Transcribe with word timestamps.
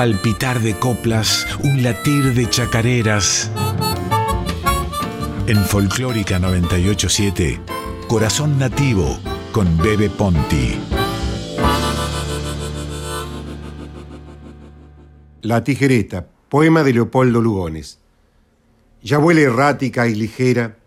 palpitar 0.00 0.60
de 0.60 0.78
coplas, 0.78 1.46
un 1.62 1.82
latir 1.82 2.32
de 2.32 2.48
chacareras. 2.48 3.50
En 5.46 5.58
Folclórica 5.58 6.38
987, 6.38 7.60
Corazón 8.08 8.58
Nativo 8.58 9.20
con 9.52 9.76
Bebe 9.76 10.08
Ponti. 10.08 10.80
La 15.42 15.62
tijereta, 15.62 16.26
poema 16.48 16.82
de 16.82 16.94
Leopoldo 16.94 17.42
Lugones. 17.42 17.98
Ya 19.02 19.18
vuela 19.18 19.42
errática 19.42 20.08
y 20.08 20.14
ligera, 20.14 20.78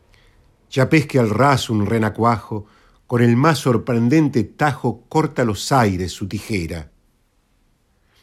ya 0.71 0.89
pesque 0.89 1.19
al 1.19 1.29
ras 1.29 1.69
un 1.69 1.85
renacuajo, 1.85 2.65
con 3.05 3.21
el 3.21 3.37
más 3.37 3.59
sorprendente 3.59 4.43
tajo 4.43 5.03
corta 5.07 5.45
los 5.45 5.71
aires 5.71 6.11
su 6.11 6.27
tijera. 6.27 6.92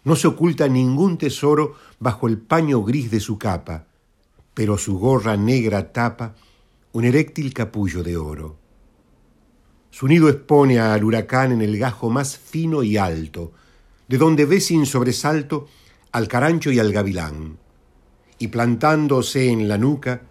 No 0.05 0.17
se 0.17 0.29
oculta 0.29 0.69
ningún 0.69 1.19
tesoro 1.19 1.75
bajo 1.99 2.27
el 2.27 2.39
paño 2.39 2.83
gris 2.83 3.11
de 3.11 3.21
su 3.21 3.39
capa, 3.39 3.87
pero 4.55 4.79
su 4.79 4.99
gorra 4.99 5.37
negra 5.37 5.93
tapa 5.93 6.35
un 6.93 7.05
eréctil 7.05 7.53
capullo 7.55 8.03
de 8.03 8.17
oro. 8.17 8.57
Su 9.91 10.09
nido 10.09 10.29
expone 10.29 10.79
al 10.79 11.05
huracán 11.05 11.53
en 11.53 11.63
el 11.63 11.79
gajo 11.79 12.11
más 12.11 12.39
fino 12.39 12.83
y 12.83 12.97
alto, 12.97 13.53
de 14.09 14.19
donde 14.19 14.45
ve 14.45 14.61
sin 14.61 14.87
sobresalto 14.87 15.69
al 16.13 16.27
carancho 16.27 16.73
y 16.73 16.79
al 16.79 16.93
gavilán, 16.93 17.59
y 18.39 18.49
plantándose 18.49 19.51
en 19.51 19.69
la 19.69 19.79
nuca, 19.79 20.23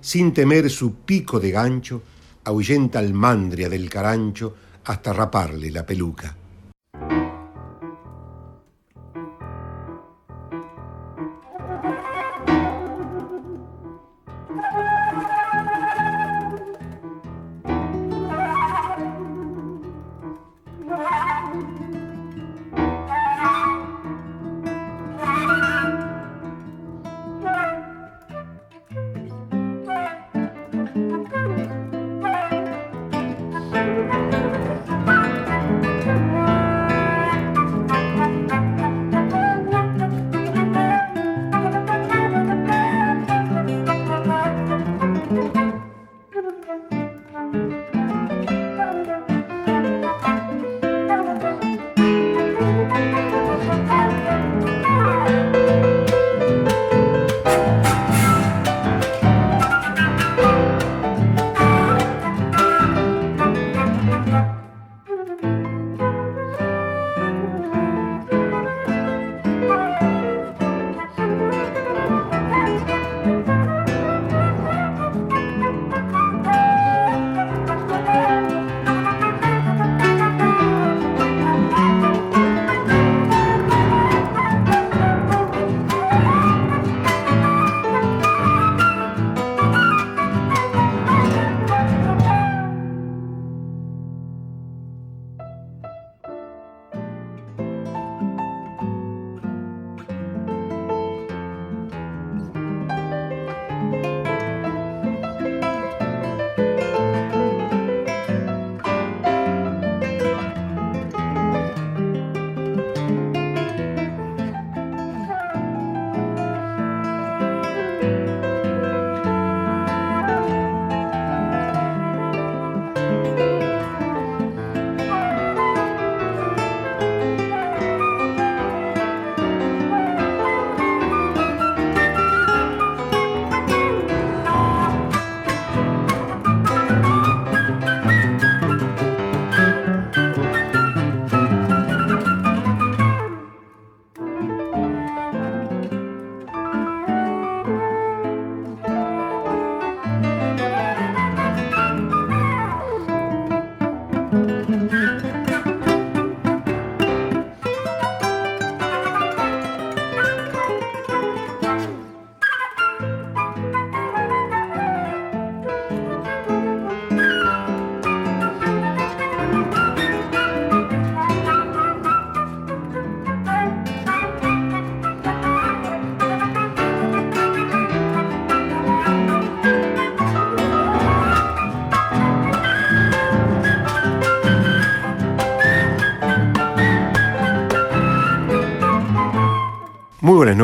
sin 0.00 0.32
temer 0.32 0.70
su 0.70 0.94
pico 0.94 1.40
de 1.40 1.50
gancho, 1.50 2.02
ahuyenta 2.44 3.00
al 3.00 3.12
mandria 3.12 3.68
del 3.68 3.90
carancho 3.90 4.54
hasta 4.84 5.12
raparle 5.12 5.70
la 5.70 5.84
peluca. 5.84 6.36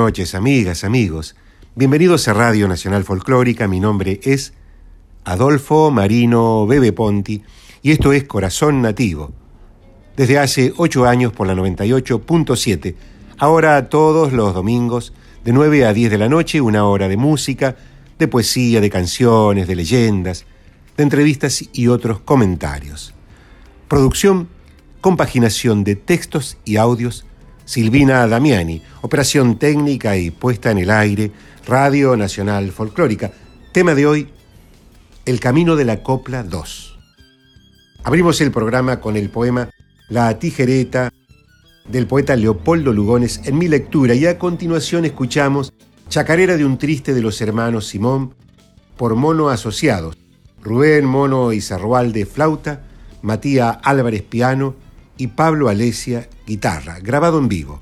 Noches, 0.02 0.34
amigas, 0.34 0.82
amigos. 0.82 1.36
Bienvenidos 1.76 2.26
a 2.26 2.34
Radio 2.34 2.66
Nacional 2.66 3.04
Folclórica. 3.04 3.68
Mi 3.68 3.78
nombre 3.78 4.18
es 4.24 4.52
Adolfo 5.22 5.92
Marino 5.92 6.66
Bebe 6.66 6.92
Ponti 6.92 7.44
y 7.82 7.92
esto 7.92 8.12
es 8.12 8.24
Corazón 8.24 8.82
Nativo. 8.82 9.30
Desde 10.16 10.40
hace 10.40 10.72
ocho 10.76 11.06
años 11.06 11.32
por 11.32 11.46
la 11.46 11.54
98.7. 11.54 12.96
Ahora 13.38 13.88
todos 13.88 14.32
los 14.32 14.52
domingos 14.54 15.12
de 15.44 15.52
9 15.52 15.86
a 15.86 15.92
10 15.92 16.10
de 16.10 16.18
la 16.18 16.28
noche, 16.28 16.60
una 16.60 16.84
hora 16.84 17.06
de 17.06 17.16
música, 17.16 17.76
de 18.18 18.26
poesía, 18.26 18.80
de 18.80 18.90
canciones, 18.90 19.68
de 19.68 19.76
leyendas, 19.76 20.46
de 20.96 21.04
entrevistas 21.04 21.62
y 21.72 21.86
otros 21.86 22.18
comentarios. 22.18 23.14
Producción, 23.86 24.48
compaginación 25.00 25.84
de 25.84 25.94
textos 25.94 26.56
y 26.64 26.74
audios 26.74 27.24
Silvina 27.72 28.26
Damiani, 28.26 28.82
operación 29.00 29.58
técnica 29.58 30.14
y 30.18 30.30
puesta 30.30 30.70
en 30.70 30.76
el 30.76 30.90
aire, 30.90 31.32
Radio 31.66 32.18
Nacional 32.18 32.70
Folclórica. 32.70 33.32
Tema 33.72 33.94
de 33.94 34.06
hoy, 34.06 34.28
El 35.24 35.40
Camino 35.40 35.74
de 35.74 35.86
la 35.86 36.02
Copla 36.02 36.42
2. 36.42 36.98
Abrimos 38.04 38.42
el 38.42 38.52
programa 38.52 39.00
con 39.00 39.16
el 39.16 39.30
poema 39.30 39.70
La 40.10 40.38
Tijereta 40.38 41.14
del 41.88 42.06
poeta 42.06 42.36
Leopoldo 42.36 42.92
Lugones 42.92 43.40
en 43.44 43.56
mi 43.56 43.68
lectura 43.68 44.14
y 44.14 44.26
a 44.26 44.38
continuación 44.38 45.06
escuchamos 45.06 45.72
Chacarera 46.10 46.58
de 46.58 46.66
un 46.66 46.76
triste 46.76 47.14
de 47.14 47.22
los 47.22 47.40
hermanos 47.40 47.86
Simón 47.86 48.34
por 48.98 49.14
Mono 49.14 49.48
Asociados, 49.48 50.18
Rubén 50.62 51.06
Mono 51.06 51.54
Izarrualde 51.54 52.26
flauta, 52.26 52.82
Matías 53.22 53.78
Álvarez 53.82 54.20
piano 54.24 54.74
y 55.16 55.28
Pablo 55.28 55.68
Alesia 55.68 56.28
guitarra, 56.46 56.98
grabado 57.00 57.38
en 57.38 57.48
vivo. 57.48 57.80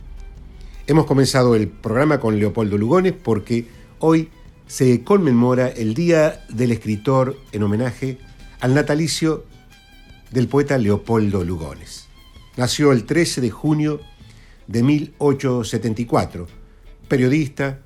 Hemos 0.87 1.07
comenzado 1.07 1.55
el 1.55 1.69
programa 1.69 2.21
con 2.21 2.39
Leopoldo 2.39 2.77
Lugones 2.77 3.13
porque 3.13 3.67
hoy 4.01 4.29
se 4.67 5.03
conmemora 5.03 5.69
el 5.69 5.95
Día 5.95 6.45
del 6.49 6.73
Escritor 6.73 7.37
en 7.53 7.63
homenaje 7.63 8.19
al 8.61 8.75
natalicio 8.75 9.45
del 10.31 10.49
poeta 10.49 10.79
Leopoldo 10.79 11.45
Lugones. 11.45 12.07
Nació 12.57 12.93
el 12.93 13.05
13 13.05 13.41
de 13.41 13.51
junio 13.51 14.01
de 14.67 14.83
1874. 14.83 16.47
Periodista, 17.09 17.81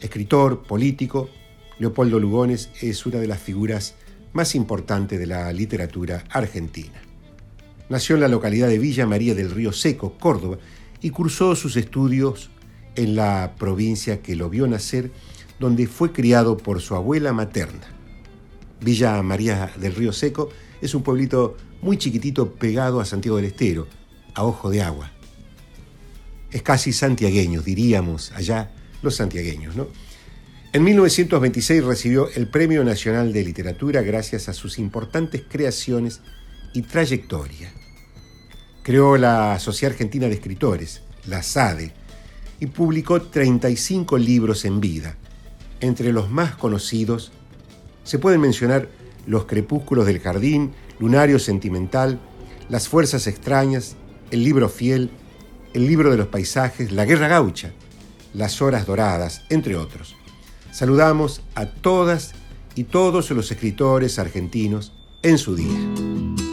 escritor, 0.00 0.62
político, 0.62 1.28
Leopoldo 1.78 2.18
Lugones 2.18 2.70
es 2.80 3.04
una 3.06 3.18
de 3.18 3.26
las 3.26 3.40
figuras 3.40 3.94
más 4.32 4.54
importantes 4.54 5.18
de 5.18 5.26
la 5.26 5.52
literatura 5.52 6.24
argentina. 6.30 7.02
Nació 7.88 8.14
en 8.16 8.22
la 8.22 8.28
localidad 8.28 8.68
de 8.68 8.78
Villa 8.78 9.06
María 9.06 9.34
del 9.34 9.50
Río 9.50 9.72
Seco, 9.72 10.16
Córdoba, 10.18 10.58
y 11.00 11.10
cursó 11.10 11.54
sus 11.54 11.76
estudios 11.76 12.50
en 12.96 13.16
la 13.16 13.54
provincia 13.58 14.22
que 14.22 14.36
lo 14.36 14.48
vio 14.48 14.66
nacer, 14.66 15.10
donde 15.60 15.86
fue 15.86 16.12
criado 16.12 16.56
por 16.56 16.80
su 16.80 16.94
abuela 16.94 17.32
materna. 17.32 17.86
Villa 18.80 19.22
María 19.22 19.70
del 19.76 19.94
Río 19.94 20.12
Seco 20.12 20.50
es 20.80 20.94
un 20.94 21.02
pueblito 21.02 21.56
muy 21.82 21.98
chiquitito 21.98 22.54
pegado 22.54 23.00
a 23.00 23.04
Santiago 23.04 23.36
del 23.36 23.46
Estero, 23.46 23.86
a 24.34 24.44
ojo 24.44 24.70
de 24.70 24.82
agua. 24.82 25.10
Es 26.50 26.62
casi 26.62 26.92
santiagueño, 26.92 27.62
diríamos 27.62 28.32
allá 28.32 28.70
los 29.02 29.16
santiagueños, 29.16 29.76
¿no? 29.76 29.88
En 30.72 30.82
1926 30.82 31.84
recibió 31.84 32.28
el 32.34 32.48
Premio 32.48 32.82
Nacional 32.82 33.32
de 33.32 33.44
Literatura 33.44 34.02
gracias 34.02 34.48
a 34.48 34.52
sus 34.52 34.78
importantes 34.78 35.42
creaciones 35.48 36.20
y 36.74 36.82
trayectoria 36.82 37.72
creó 38.84 39.16
la 39.16 39.58
Sociedad 39.58 39.92
Argentina 39.92 40.28
de 40.28 40.34
Escritores, 40.34 41.00
la 41.26 41.42
SADE, 41.42 41.92
y 42.60 42.66
publicó 42.66 43.22
35 43.22 44.18
libros 44.18 44.66
en 44.66 44.78
vida. 44.78 45.16
Entre 45.80 46.12
los 46.12 46.30
más 46.30 46.54
conocidos 46.54 47.32
se 48.04 48.18
pueden 48.18 48.42
mencionar 48.42 48.88
Los 49.26 49.46
Crepúsculos 49.46 50.04
del 50.04 50.20
Jardín, 50.20 50.74
Lunario 50.98 51.38
Sentimental, 51.38 52.20
Las 52.68 52.88
Fuerzas 52.88 53.26
Extrañas, 53.26 53.96
El 54.30 54.44
Libro 54.44 54.68
Fiel, 54.68 55.10
El 55.72 55.86
Libro 55.86 56.10
de 56.10 56.18
los 56.18 56.26
Paisajes, 56.26 56.92
La 56.92 57.06
Guerra 57.06 57.28
Gaucha, 57.28 57.72
Las 58.34 58.60
Horas 58.60 58.86
Doradas, 58.86 59.44
entre 59.48 59.76
otros. 59.76 60.14
Saludamos 60.72 61.40
a 61.54 61.66
todas 61.66 62.34
y 62.74 62.84
todos 62.84 63.30
los 63.30 63.50
escritores 63.50 64.18
argentinos 64.18 64.92
en 65.22 65.38
su 65.38 65.56
día. 65.56 66.43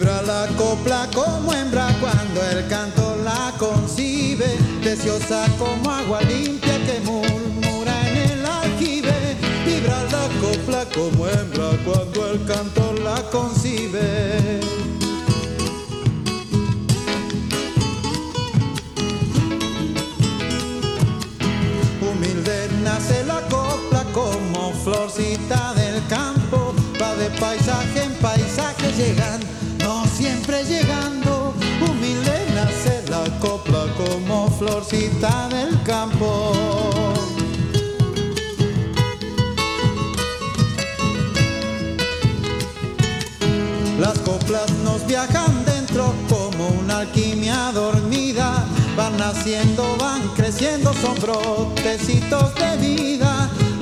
Vibra 0.00 0.22
la 0.22 0.46
copla 0.56 1.06
como 1.14 1.52
hembra 1.52 1.94
cuando 2.00 2.42
el 2.42 2.66
canto 2.68 3.16
la 3.22 3.52
concibe, 3.58 4.46
preciosa 4.80 5.44
como 5.58 5.90
agua 5.90 6.22
limpia 6.22 6.78
que 6.86 7.00
murmura 7.00 8.08
en 8.08 8.16
el 8.30 8.46
aljibe. 8.46 9.12
Vibra 9.66 10.02
la 10.04 10.26
copla 10.40 10.86
como 10.94 11.26
hembra 11.26 11.72
cuando 11.84 12.30
el 12.32 12.42
canto 12.46 12.94
la 13.04 13.20
concibe. 13.30 14.60
Humilde 22.00 22.70
nace 22.82 23.22
la 23.26 23.42
copla 23.50 24.04
como 24.14 24.72
florcita 24.82 25.74
del 25.74 26.02
campo, 26.06 26.72
va 26.98 27.14
de 27.16 27.28
paisaje 27.38 28.04
en 28.04 28.14
paisaje 28.14 28.92
llegando 28.96 29.59
siempre 30.20 30.62
llegando, 30.64 31.54
humilde 31.80 32.46
nace 32.54 33.02
la 33.08 33.24
copla 33.38 33.86
como 33.96 34.50
florcita 34.50 35.48
del 35.48 35.82
campo. 35.82 36.52
Las 43.98 44.18
coplas 44.18 44.70
nos 44.84 45.06
viajan 45.06 45.64
dentro 45.64 46.12
como 46.28 46.68
una 46.68 46.98
alquimia 46.98 47.72
dormida, 47.72 48.66
van 48.96 49.16
naciendo, 49.16 49.96
van 49.98 50.20
creciendo, 50.36 50.92
son 50.94 51.18
brotecitos 51.18 52.54
de 52.56 52.76
vida. 52.76 53.39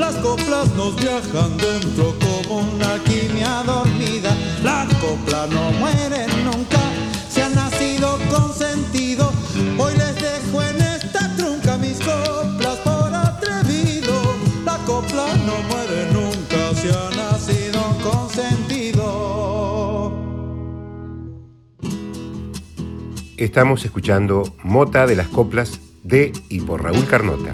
Las 0.08 0.16
coplas 0.22 0.75
nos 0.75 0.96
viajan 0.96 1.55
dentro 1.58 2.14
como 2.19 2.60
una 2.60 2.94
alquimia 2.94 3.62
dormida. 3.66 4.34
La 4.64 4.88
copla 5.02 5.46
no 5.49 5.70
muere 5.72 6.26
nunca, 6.44 6.81
se 7.28 7.43
ha 7.43 7.50
nacido 7.50 8.19
con 8.31 8.55
sentido. 8.55 9.31
Hoy 9.76 9.93
les 9.99 10.14
dejo 10.14 10.62
en 10.62 10.81
esta 10.81 11.31
trunca 11.37 11.76
mis 11.76 11.99
coplas 11.99 12.78
por 12.78 13.14
atrevido. 13.14 14.14
La 14.64 14.78
copla 14.87 15.26
no 15.44 15.60
muere 15.69 16.11
nunca, 16.11 16.75
se 16.81 16.88
ha 16.88 17.11
nacido 17.14 17.82
con 18.02 18.31
sentido. 18.31 20.14
Estamos 23.37 23.84
escuchando 23.84 24.54
Mota 24.62 25.06
de 25.06 25.16
las 25.16 25.28
Coplas 25.28 25.81
de 26.02 26.32
y 26.49 26.61
por 26.61 26.82
Raúl 26.82 27.04
Carnota. 27.04 27.52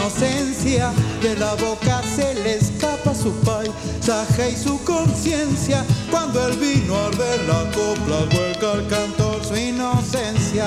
Inocencia, 0.00 0.92
de 1.20 1.36
la 1.36 1.54
boca 1.54 2.00
se 2.02 2.34
le 2.34 2.56
escapa 2.56 3.14
su 3.14 3.32
paisaje 3.40 4.50
y 4.52 4.56
su 4.56 4.82
conciencia. 4.84 5.84
Cuando 6.10 6.46
el 6.46 6.56
vino 6.56 6.96
arde 6.96 7.38
la 7.46 7.70
copla, 7.72 8.24
vuelca 8.32 8.72
al 8.72 8.86
cantor 8.88 9.44
su 9.44 9.56
inocencia. 9.56 10.66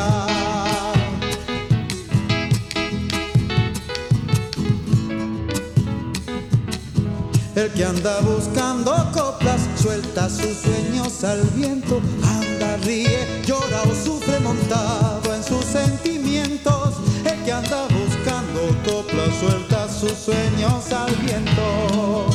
El 7.56 7.72
que 7.72 7.86
anda 7.86 8.20
buscando 8.22 8.92
coplas 9.14 9.62
suelta 9.82 10.30
sus 10.30 10.58
sueños 10.58 11.24
al 11.24 11.42
viento, 11.56 12.02
anda, 12.24 12.78
ríe, 12.78 13.42
llora 13.46 13.84
o 13.84 14.06
sufre 14.06 14.40
montado 14.40 15.34
en 15.34 15.44
sus 15.44 15.64
sentimientos. 15.66 16.96
El 17.26 17.44
que 17.44 17.52
anda 17.52 17.93
copla 18.84 19.26
suelta 19.40 19.88
sus 19.90 20.12
sueños 20.12 20.92
al 20.92 21.16
viento. 21.16 22.28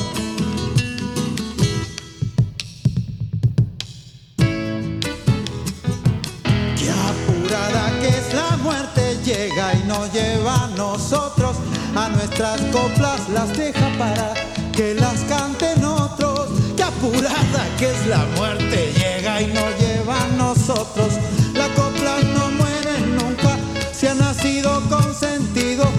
Qué 6.76 6.90
apurada 6.90 8.00
que 8.00 8.08
es 8.08 8.34
la 8.34 8.56
muerte, 8.58 9.18
llega 9.24 9.74
y 9.74 9.86
nos 9.86 10.12
lleva 10.12 10.64
a 10.64 10.66
nosotros, 10.76 11.56
a 11.94 12.08
nuestras 12.08 12.60
coplas 12.72 13.28
las 13.30 13.56
deja 13.56 13.88
para 13.98 14.34
que 14.72 14.94
las 14.94 15.20
canten 15.24 15.84
otros. 15.84 16.48
Qué 16.76 16.82
apurada 16.82 17.66
que 17.78 17.90
es 17.90 18.06
la 18.06 18.24
muerte, 18.36 18.92
llega 18.94 19.42
y 19.42 19.46
nos 19.48 19.78
lleva 19.78 20.22
a 20.22 20.28
nosotros, 20.36 21.14
la 21.54 21.68
copla 21.74 22.20
no 22.34 22.50
muere 22.52 23.00
nunca, 23.18 23.56
se 23.92 24.08
ha 24.08 24.14
nacido 24.14 24.80
con 24.88 25.14
sentido. 25.14 25.97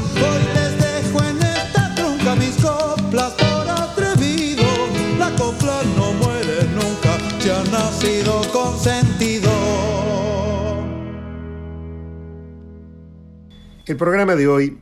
El 13.90 13.98
programa 13.98 14.36
de 14.36 14.48
hoy 14.48 14.78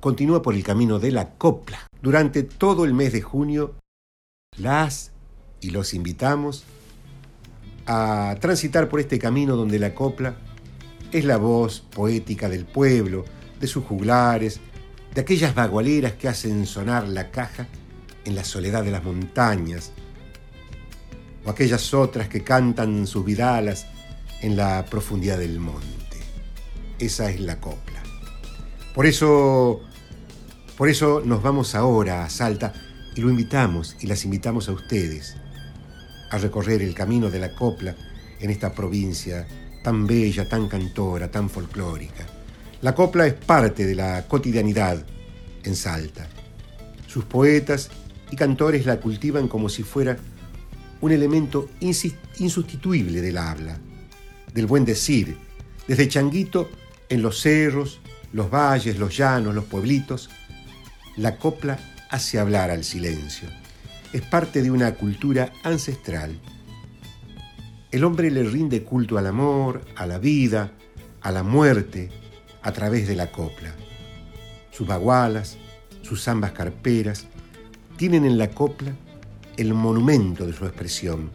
continúa 0.00 0.40
por 0.40 0.54
el 0.54 0.64
camino 0.64 0.98
de 0.98 1.12
la 1.12 1.34
copla. 1.34 1.86
Durante 2.00 2.42
todo 2.42 2.86
el 2.86 2.94
mes 2.94 3.12
de 3.12 3.20
junio, 3.20 3.74
las 4.56 5.12
y 5.60 5.68
los 5.68 5.92
invitamos 5.92 6.64
a 7.86 8.36
transitar 8.40 8.88
por 8.88 9.00
este 9.00 9.18
camino 9.18 9.54
donde 9.54 9.78
la 9.78 9.94
copla 9.94 10.36
es 11.12 11.26
la 11.26 11.36
voz 11.36 11.80
poética 11.80 12.48
del 12.48 12.64
pueblo, 12.64 13.26
de 13.60 13.66
sus 13.66 13.84
juglares, 13.84 14.60
de 15.14 15.20
aquellas 15.20 15.54
bagualeras 15.54 16.14
que 16.14 16.28
hacen 16.28 16.64
sonar 16.64 17.06
la 17.06 17.30
caja 17.30 17.66
en 18.24 18.34
la 18.34 18.44
soledad 18.44 18.82
de 18.82 18.92
las 18.92 19.04
montañas, 19.04 19.92
o 21.44 21.50
aquellas 21.50 21.94
otras 21.94 22.28
que 22.28 22.42
cantan 22.42 23.06
sus 23.06 23.24
vidalas 23.24 23.86
en 24.40 24.56
la 24.56 24.84
profundidad 24.86 25.38
del 25.38 25.60
monte. 25.60 26.18
Esa 26.98 27.30
es 27.30 27.40
la 27.40 27.60
copla. 27.60 28.02
Por 28.94 29.06
eso, 29.06 29.80
por 30.76 30.88
eso 30.88 31.22
nos 31.24 31.42
vamos 31.42 31.74
ahora 31.74 32.24
a 32.24 32.30
Salta 32.30 32.72
y 33.14 33.20
lo 33.20 33.30
invitamos 33.30 33.96
y 34.00 34.06
las 34.06 34.24
invitamos 34.24 34.68
a 34.68 34.72
ustedes 34.72 35.36
a 36.30 36.38
recorrer 36.38 36.82
el 36.82 36.94
camino 36.94 37.30
de 37.30 37.38
la 37.38 37.54
copla 37.54 37.94
en 38.40 38.50
esta 38.50 38.72
provincia 38.72 39.46
tan 39.82 40.06
bella, 40.06 40.48
tan 40.48 40.68
cantora, 40.68 41.30
tan 41.30 41.48
folclórica. 41.48 42.26
La 42.82 42.94
copla 42.94 43.26
es 43.26 43.34
parte 43.34 43.86
de 43.86 43.94
la 43.94 44.26
cotidianidad 44.28 45.04
en 45.64 45.74
Salta. 45.74 46.28
Sus 47.06 47.24
poetas 47.24 47.90
y 48.30 48.36
cantores 48.36 48.86
la 48.86 49.00
cultivan 49.00 49.48
como 49.48 49.68
si 49.68 49.82
fuera 49.82 50.16
un 51.00 51.12
elemento 51.12 51.68
insustituible 51.80 53.20
del 53.20 53.38
habla, 53.38 53.78
del 54.52 54.66
buen 54.66 54.84
decir, 54.84 55.36
desde 55.86 56.08
Changuito 56.08 56.70
en 57.08 57.22
los 57.22 57.40
cerros, 57.40 58.00
los 58.32 58.50
valles, 58.50 58.98
los 58.98 59.16
llanos, 59.16 59.54
los 59.54 59.64
pueblitos, 59.64 60.28
la 61.16 61.36
copla 61.36 61.78
hace 62.10 62.38
hablar 62.38 62.70
al 62.70 62.84
silencio. 62.84 63.48
Es 64.12 64.22
parte 64.22 64.62
de 64.62 64.70
una 64.70 64.94
cultura 64.94 65.52
ancestral. 65.62 66.38
El 67.90 68.04
hombre 68.04 68.30
le 68.30 68.42
rinde 68.44 68.82
culto 68.82 69.18
al 69.18 69.26
amor, 69.26 69.84
a 69.96 70.06
la 70.06 70.18
vida, 70.18 70.72
a 71.20 71.32
la 71.32 71.42
muerte, 71.42 72.10
a 72.62 72.72
través 72.72 73.08
de 73.08 73.16
la 73.16 73.30
copla. 73.30 73.74
Sus 74.70 74.86
bagualas, 74.86 75.56
sus 76.02 76.22
zambas 76.22 76.52
carperas, 76.52 77.26
tienen 77.96 78.24
en 78.24 78.38
la 78.38 78.50
copla 78.50 78.92
el 79.58 79.74
monumento 79.74 80.46
de 80.46 80.54
su 80.54 80.64
expresión. 80.64 81.30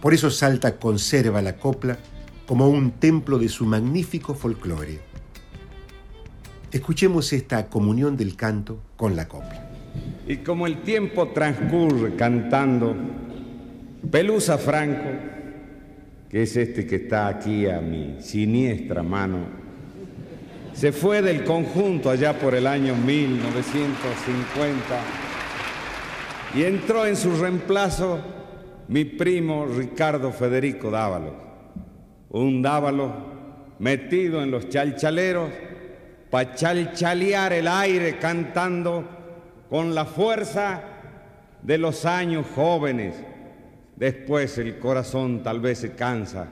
Por 0.00 0.14
eso 0.14 0.30
Salta 0.30 0.78
conserva 0.78 1.42
la 1.42 1.56
copla 1.56 1.98
como 2.46 2.68
un 2.68 2.92
templo 2.92 3.38
de 3.38 3.50
su 3.50 3.66
magnífico 3.66 4.34
folclore. 4.34 4.98
Escuchemos 6.72 7.30
esta 7.32 7.68
comunión 7.68 8.16
del 8.16 8.34
canto 8.34 8.80
con 8.96 9.14
la 9.14 9.28
copla. 9.28 9.68
Y 10.26 10.38
como 10.38 10.66
el 10.66 10.82
tiempo 10.82 11.28
transcurre 11.28 12.16
cantando, 12.16 12.96
Pelusa 14.10 14.56
Franco, 14.56 15.10
que 16.30 16.42
es 16.42 16.56
este 16.56 16.86
que 16.86 16.96
está 16.96 17.28
aquí 17.28 17.68
a 17.68 17.80
mi 17.80 18.22
siniestra 18.22 19.02
mano, 19.02 19.60
se 20.72 20.92
fue 20.92 21.20
del 21.20 21.44
conjunto 21.44 22.08
allá 22.08 22.38
por 22.38 22.54
el 22.54 22.66
año 22.66 22.96
1950 22.96 25.29
y 26.54 26.64
entró 26.64 27.06
en 27.06 27.16
su 27.16 27.36
reemplazo 27.36 28.18
mi 28.88 29.04
primo 29.04 29.66
Ricardo 29.66 30.32
Federico 30.32 30.90
Dávalo, 30.90 31.34
un 32.30 32.60
Dávalo 32.60 33.12
metido 33.78 34.42
en 34.42 34.50
los 34.50 34.68
chalchaleros 34.68 35.50
para 36.28 36.54
chalchalear 36.54 37.52
el 37.52 37.68
aire 37.68 38.18
cantando 38.18 39.04
con 39.68 39.94
la 39.94 40.04
fuerza 40.04 40.82
de 41.62 41.78
los 41.78 42.04
años 42.04 42.46
jóvenes. 42.54 43.14
Después 43.96 44.58
el 44.58 44.78
corazón 44.78 45.42
tal 45.42 45.60
vez 45.60 45.78
se 45.78 45.94
cansa, 45.94 46.48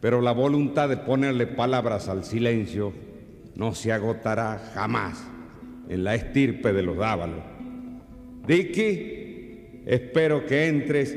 pero 0.00 0.20
la 0.20 0.32
voluntad 0.32 0.88
de 0.88 0.96
ponerle 0.96 1.46
palabras 1.46 2.08
al 2.08 2.24
silencio 2.24 2.92
no 3.54 3.74
se 3.74 3.92
agotará 3.92 4.60
jamás 4.74 5.22
en 5.88 6.02
la 6.02 6.14
estirpe 6.14 6.72
de 6.72 6.82
los 6.82 6.96
Dávalos. 6.96 7.44
Dicky, 8.46 9.19
espero 9.90 10.46
que 10.46 10.68
entres 10.68 11.16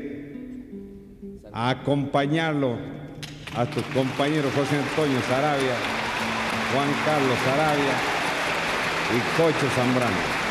a 1.52 1.70
acompañarlo 1.70 2.76
a 3.54 3.66
tus 3.66 3.84
compañeros 3.94 4.52
José 4.52 4.76
Antonio 4.76 5.20
Sarabia, 5.28 5.76
Juan 6.72 6.88
Carlos 7.04 7.38
Sarabia 7.44 7.94
y 9.14 9.40
Cocho 9.40 9.70
Zambrano. 9.76 10.43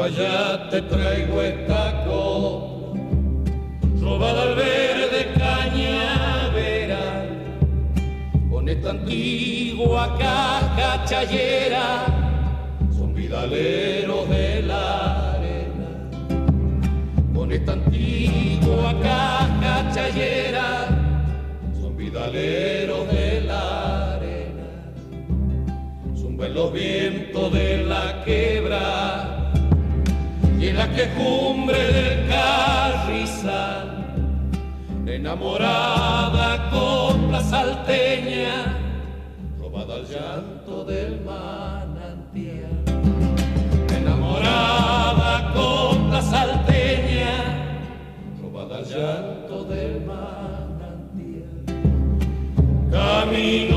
fallar 0.00 0.70
te 0.70 0.80
traigo 0.80 1.42
estaco, 1.42 2.94
robada 4.00 4.42
al 4.44 4.54
verde 4.54 5.30
cañavera, 5.34 7.02
con 8.48 8.66
esta 8.70 8.90
antigua 8.92 10.16
caja 10.18 11.04
chayera, 11.04 12.06
son 12.96 13.12
vidaleros 13.12 14.26
de 14.30 14.62
la 14.62 15.32
arena, 15.34 15.90
con 17.34 17.52
esta 17.52 17.72
antigua 17.72 18.98
caja 19.02 19.90
chayera, 19.94 20.88
son 21.78 21.94
vidaleros 21.94 23.06
de 23.12 23.42
la 23.42 24.14
arena, 24.14 24.68
zumba 26.16 26.46
en 26.46 26.54
los 26.54 26.72
vientos 26.72 27.52
de 27.52 27.84
la 27.84 28.24
quebra 28.24 29.29
la 30.80 30.88
quejumbre 30.96 31.78
del 31.92 32.26
carrizal, 32.26 33.88
enamorada 35.06 36.70
copla 36.70 37.40
salteña, 37.42 38.54
robada 39.60 39.96
al 39.96 40.06
llanto 40.12 40.84
del 40.86 41.20
manantial, 41.20 42.76
enamorada 43.98 45.52
copla 45.52 46.22
salteña, 46.22 47.34
robada 48.40 48.78
al 48.78 48.86
llanto 48.86 49.64
del 49.64 50.00
manantial. 50.06 51.60
Camino 52.90 53.69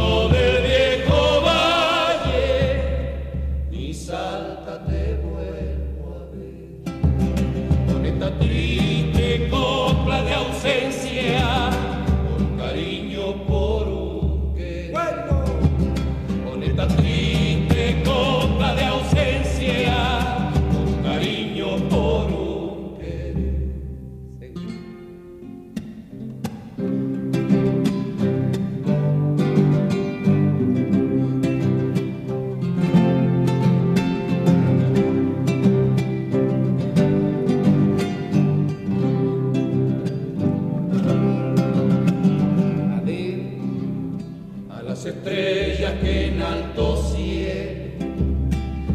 alto 46.44 46.98
cielo. 46.98 48.06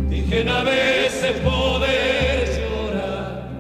Dije 0.09 0.49
a 0.49 0.63
veces 0.63 1.33
poder 1.41 2.49
llorar, 2.59 3.51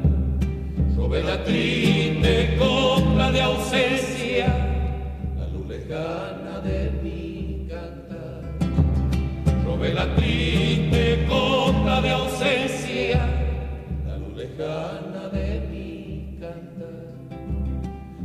robé 0.96 1.22
la 1.22 1.42
triste 1.44 2.56
copla 2.58 3.30
de 3.32 3.40
ausencia, 3.40 4.46
la 5.38 5.46
luz 5.48 5.66
lejana 5.68 6.60
de 6.60 6.90
mi 7.02 7.66
cantar. 7.68 8.42
Robé 9.64 9.94
la 9.94 10.14
triste 10.16 11.26
copla 11.28 12.00
de 12.02 12.10
ausencia, 12.10 13.20
la 14.06 14.16
luz 14.18 14.36
lejana 14.36 15.28
de 15.32 15.60
mi 15.70 16.38
cantar. 16.40 17.08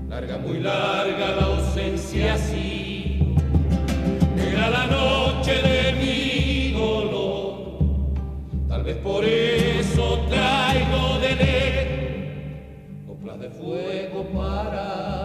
Larga, 0.09 0.37
muy 0.37 0.59
larga 0.59 1.35
la 1.35 1.45
ausencia, 1.45 2.33
así 2.33 2.62
fuego 13.63 14.25
para 14.33 15.22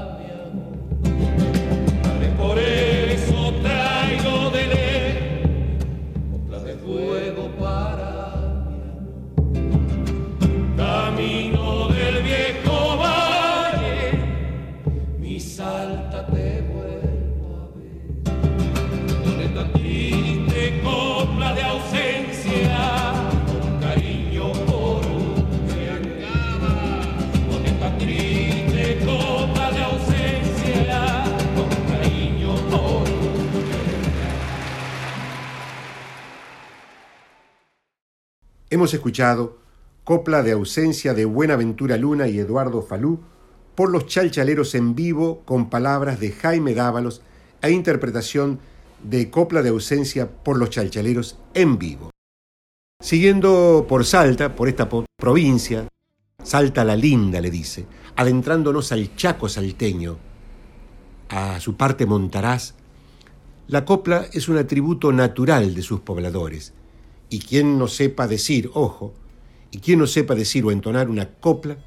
Hemos 38.88 38.94
escuchado 38.94 39.58
copla 40.02 40.42
de 40.42 40.52
ausencia 40.52 41.12
de 41.12 41.26
Buenaventura 41.26 41.98
Luna 41.98 42.26
y 42.26 42.38
Eduardo 42.38 42.80
Falú 42.80 43.20
por 43.74 43.90
los 43.90 44.06
chalchaleros 44.06 44.74
en 44.74 44.94
vivo 44.94 45.42
con 45.44 45.68
palabras 45.68 46.20
de 46.20 46.32
Jaime 46.32 46.72
Dávalos 46.72 47.20
e 47.60 47.70
interpretación 47.70 48.60
de 49.02 49.28
copla 49.28 49.60
de 49.60 49.68
ausencia 49.68 50.30
por 50.30 50.56
los 50.56 50.70
chalchaleros 50.70 51.36
en 51.52 51.76
vivo. 51.76 52.08
Siguiendo 52.98 53.84
por 53.86 54.06
Salta, 54.06 54.56
por 54.56 54.68
esta 54.68 54.88
provincia, 55.18 55.86
Salta 56.42 56.82
la 56.82 56.96
linda, 56.96 57.42
le 57.42 57.50
dice, 57.50 57.84
adentrándonos 58.16 58.90
al 58.90 59.14
Chaco 59.16 59.50
salteño, 59.50 60.16
a 61.28 61.60
su 61.60 61.76
parte 61.76 62.06
montaraz, 62.06 62.72
la 63.66 63.84
copla 63.84 64.28
es 64.32 64.48
un 64.48 64.56
atributo 64.56 65.12
natural 65.12 65.74
de 65.74 65.82
sus 65.82 66.00
pobladores, 66.00 66.72
y 67.30 67.40
quien 67.40 67.78
no 67.78 67.88
sepa 67.88 68.26
decir, 68.26 68.70
ojo, 68.74 69.14
y 69.70 69.78
quien 69.78 69.98
no 69.98 70.06
sepa 70.06 70.34
decir 70.34 70.64
o 70.64 70.70
entonar 70.70 71.08
una 71.08 71.28
copla, 71.28 71.78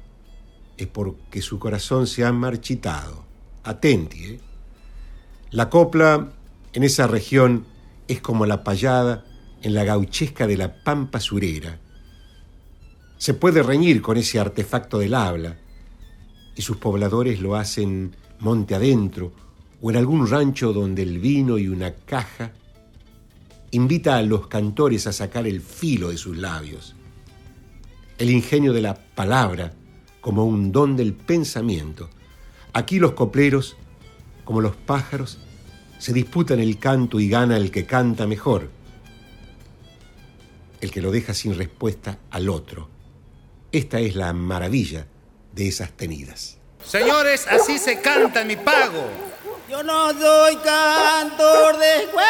es 0.76 0.86
porque 0.86 1.42
su 1.42 1.58
corazón 1.58 2.06
se 2.06 2.24
ha 2.24 2.32
marchitado. 2.32 3.24
Atenti, 3.64 4.24
¿eh? 4.24 4.40
La 5.50 5.68
copla 5.68 6.32
en 6.72 6.82
esa 6.82 7.06
región 7.06 7.66
es 8.08 8.20
como 8.20 8.46
la 8.46 8.64
payada 8.64 9.24
en 9.62 9.74
la 9.74 9.84
gauchesca 9.84 10.46
de 10.46 10.56
la 10.56 10.82
pampa 10.82 11.20
surera. 11.20 11.78
Se 13.18 13.34
puede 13.34 13.62
reñir 13.62 14.02
con 14.02 14.16
ese 14.16 14.40
artefacto 14.40 14.98
del 14.98 15.14
habla, 15.14 15.58
y 16.56 16.62
sus 16.62 16.76
pobladores 16.78 17.40
lo 17.40 17.56
hacen 17.56 18.16
monte 18.40 18.74
adentro 18.74 19.32
o 19.80 19.90
en 19.90 19.96
algún 19.96 20.28
rancho 20.28 20.72
donde 20.72 21.02
el 21.02 21.18
vino 21.18 21.58
y 21.58 21.68
una 21.68 21.94
caja 21.94 22.52
invita 23.72 24.16
a 24.16 24.22
los 24.22 24.46
cantores 24.46 25.06
a 25.06 25.12
sacar 25.12 25.46
el 25.46 25.60
filo 25.60 26.10
de 26.10 26.16
sus 26.16 26.36
labios. 26.36 26.94
El 28.18 28.30
ingenio 28.30 28.72
de 28.72 28.82
la 28.82 28.94
palabra 28.94 29.72
como 30.20 30.46
un 30.46 30.70
don 30.70 30.96
del 30.96 31.14
pensamiento. 31.14 32.08
Aquí 32.72 32.98
los 32.98 33.12
copleros, 33.12 33.76
como 34.44 34.60
los 34.60 34.76
pájaros, 34.76 35.38
se 35.98 36.12
disputan 36.12 36.60
el 36.60 36.78
canto 36.78 37.20
y 37.20 37.28
gana 37.28 37.56
el 37.56 37.70
que 37.70 37.84
canta 37.86 38.26
mejor, 38.26 38.70
el 40.80 40.90
que 40.90 41.02
lo 41.02 41.10
deja 41.10 41.34
sin 41.34 41.56
respuesta 41.56 42.18
al 42.30 42.48
otro. 42.48 42.88
Esta 43.72 44.00
es 44.00 44.14
la 44.16 44.32
maravilla 44.32 45.06
de 45.52 45.68
esas 45.68 45.92
tenidas. 45.92 46.58
Señores, 46.84 47.46
así 47.48 47.78
se 47.78 48.00
canta 48.00 48.44
mi 48.44 48.56
pago. 48.56 49.08
Yo 49.70 49.82
no 49.82 50.12
soy 50.12 50.56
cantor 50.56 51.78
de 51.78 52.02
escuela, 52.02 52.26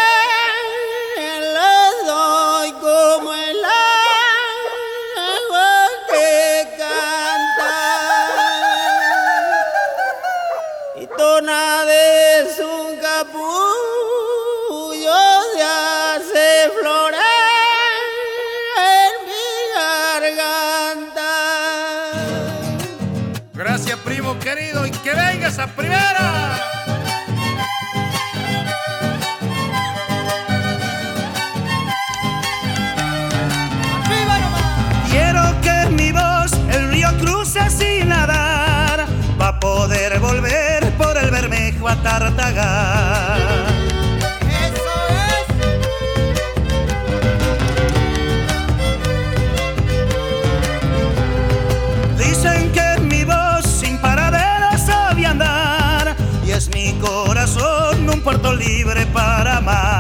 soy 2.07 2.73
como 2.73 3.33
el 3.33 3.65
agua 5.15 5.89
que 6.11 6.69
canta. 6.79 7.75
Y 10.97 11.07
tona 11.07 11.85
de 11.85 12.49
su 12.57 12.73
capullo 13.01 14.23
se 15.55 15.63
hace 15.63 16.65
en 18.79 19.13
mi 19.27 19.49
garganta. 19.75 21.33
Gracias, 23.55 23.99
primo 24.01 24.39
querido, 24.39 24.87
y 24.87 24.91
que 24.91 25.11
venga 25.15 25.49
esa 25.49 25.67
primera. 25.67 26.12
Poder 39.63 40.19
volver 40.19 40.91
por 40.99 41.17
el 41.17 41.31
Bermejo 41.31 41.89
a 41.89 41.95
Tartagar. 42.03 43.39
Eso 44.67 44.95
es. 52.19 52.27
Dicen 52.27 52.73
que 52.73 53.01
mi 53.03 53.23
voz 53.25 53.65
sin 53.65 53.99
paradera 53.99 54.77
sabe 54.77 55.27
andar, 55.27 56.17
y 56.45 56.51
es 56.51 56.69
mi 56.75 56.95
corazón 56.95 58.11
un 58.11 58.21
puerto 58.21 58.53
libre 58.53 59.07
para 59.07 59.59
amar. 59.59 59.92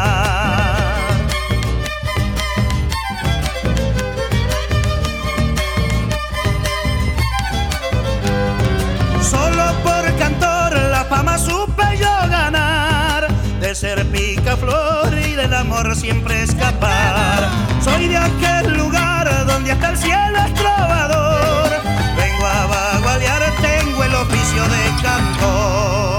Amor 15.82 15.96
siempre 15.96 16.42
escapar. 16.42 17.48
Soy 17.82 18.08
de 18.08 18.16
aquel 18.16 18.76
lugar 18.76 19.46
donde 19.46 19.72
hasta 19.72 19.90
el 19.90 19.96
cielo 19.96 20.38
es 20.46 20.54
trovador. 20.54 21.70
Vengo 22.16 22.46
a 22.46 22.66
vagualear, 22.66 23.42
tengo 23.60 24.04
el 24.04 24.14
oficio 24.14 24.62
de 24.62 25.02
cantor. 25.02 26.11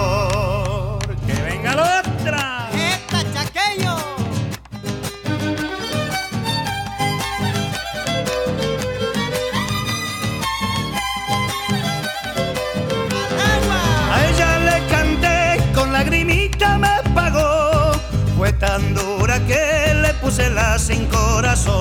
Puse 20.23 20.49
sin 20.79 21.05
corazón. 21.07 21.73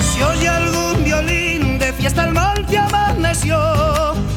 Si 0.00 0.22
oye 0.22 0.48
algún 0.48 1.02
violín 1.02 1.78
de 1.78 1.92
fiesta 1.94 2.24
el 2.24 2.34
monte 2.34 2.76
amaneció 2.76 3.58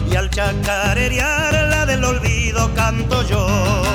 y 0.10 0.16
al 0.16 0.30
chacarerear 0.30 1.54
la 1.70 1.86
del 1.86 2.04
olvido 2.06 2.74
canto 2.74 3.22
yo. 3.24 3.89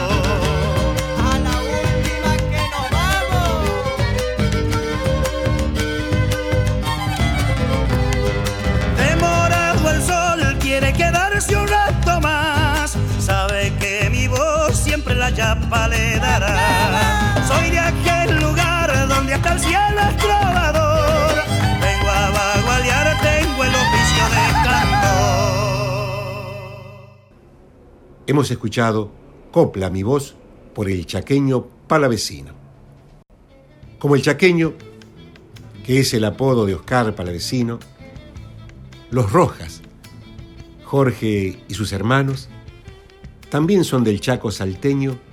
Soy 17.47 17.71
de 17.71 17.79
aquel 17.79 18.39
lugar 18.39 19.09
donde 19.09 19.33
hasta 19.33 19.55
el 19.55 19.61
cielo. 19.61 20.01
Vengo 21.81 22.11
a 22.11 22.31
tengo 23.23 23.65
el 23.65 23.73
de. 23.73 24.25
Hemos 28.27 28.51
escuchado 28.51 29.11
Copla 29.51 29.89
mi 29.89 30.03
voz 30.03 30.35
por 30.75 30.91
el 30.91 31.07
chaqueño 31.07 31.67
Palavecino. 31.87 32.53
Como 33.99 34.17
el 34.17 34.23
chaqueño, 34.23 34.75
que 35.87 36.01
es 36.01 36.13
el 36.13 36.25
apodo 36.25 36.67
de 36.67 36.75
Oscar 36.75 37.15
Palavecino, 37.15 37.79
los 39.11 39.33
Rojas, 39.33 39.81
Jorge 40.85 41.59
y 41.69 41.75
sus 41.75 41.93
hermanos, 41.93 42.51
también 43.49 43.85
son 43.85 44.05
del 44.05 44.21
Chaco 44.21 44.51
salteño 44.51 45.24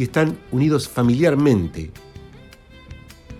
y 0.00 0.04
están 0.04 0.38
unidos 0.50 0.88
familiarmente 0.88 1.90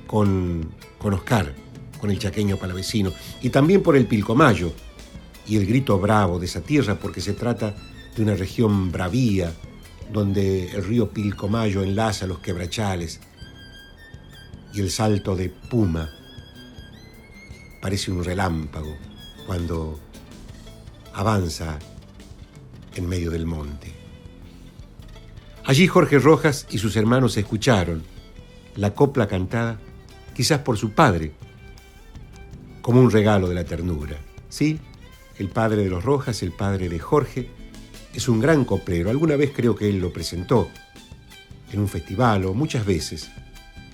con, 0.06 0.74
con 0.98 1.14
Oscar, 1.14 1.54
con 1.98 2.10
el 2.10 2.18
chaqueño 2.18 2.58
palavecino, 2.58 3.14
y 3.40 3.48
también 3.48 3.82
por 3.82 3.96
el 3.96 4.06
Pilcomayo 4.06 4.70
y 5.46 5.56
el 5.56 5.64
grito 5.64 5.98
bravo 5.98 6.38
de 6.38 6.44
esa 6.44 6.60
tierra, 6.60 6.96
porque 6.96 7.22
se 7.22 7.32
trata 7.32 7.74
de 8.14 8.22
una 8.22 8.34
región 8.34 8.92
bravía, 8.92 9.54
donde 10.12 10.70
el 10.72 10.84
río 10.84 11.08
Pilcomayo 11.08 11.82
enlaza 11.82 12.26
los 12.26 12.40
quebrachales 12.40 13.20
y 14.74 14.80
el 14.80 14.90
salto 14.90 15.34
de 15.34 15.48
Puma 15.48 16.10
parece 17.80 18.10
un 18.10 18.22
relámpago 18.22 18.98
cuando 19.46 19.98
avanza 21.14 21.78
en 22.96 23.08
medio 23.08 23.30
del 23.30 23.46
monte. 23.46 23.99
Allí 25.64 25.86
Jorge 25.86 26.18
Rojas 26.18 26.66
y 26.70 26.78
sus 26.78 26.96
hermanos 26.96 27.36
escucharon 27.36 28.02
la 28.76 28.94
copla 28.94 29.28
cantada, 29.28 29.78
quizás 30.34 30.60
por 30.60 30.78
su 30.78 30.92
padre, 30.92 31.32
como 32.82 33.00
un 33.00 33.10
regalo 33.10 33.48
de 33.48 33.54
la 33.54 33.64
ternura. 33.64 34.16
Sí, 34.48 34.80
el 35.38 35.48
padre 35.48 35.84
de 35.84 35.90
los 35.90 36.04
Rojas, 36.04 36.42
el 36.42 36.52
padre 36.52 36.88
de 36.88 36.98
Jorge, 36.98 37.50
es 38.14 38.28
un 38.28 38.40
gran 38.40 38.64
coplero. 38.64 39.10
Alguna 39.10 39.36
vez 39.36 39.52
creo 39.54 39.76
que 39.76 39.88
él 39.88 40.00
lo 40.00 40.12
presentó 40.12 40.68
en 41.72 41.80
un 41.80 41.88
festival 41.88 42.44
o 42.46 42.54
muchas 42.54 42.84
veces. 42.84 43.30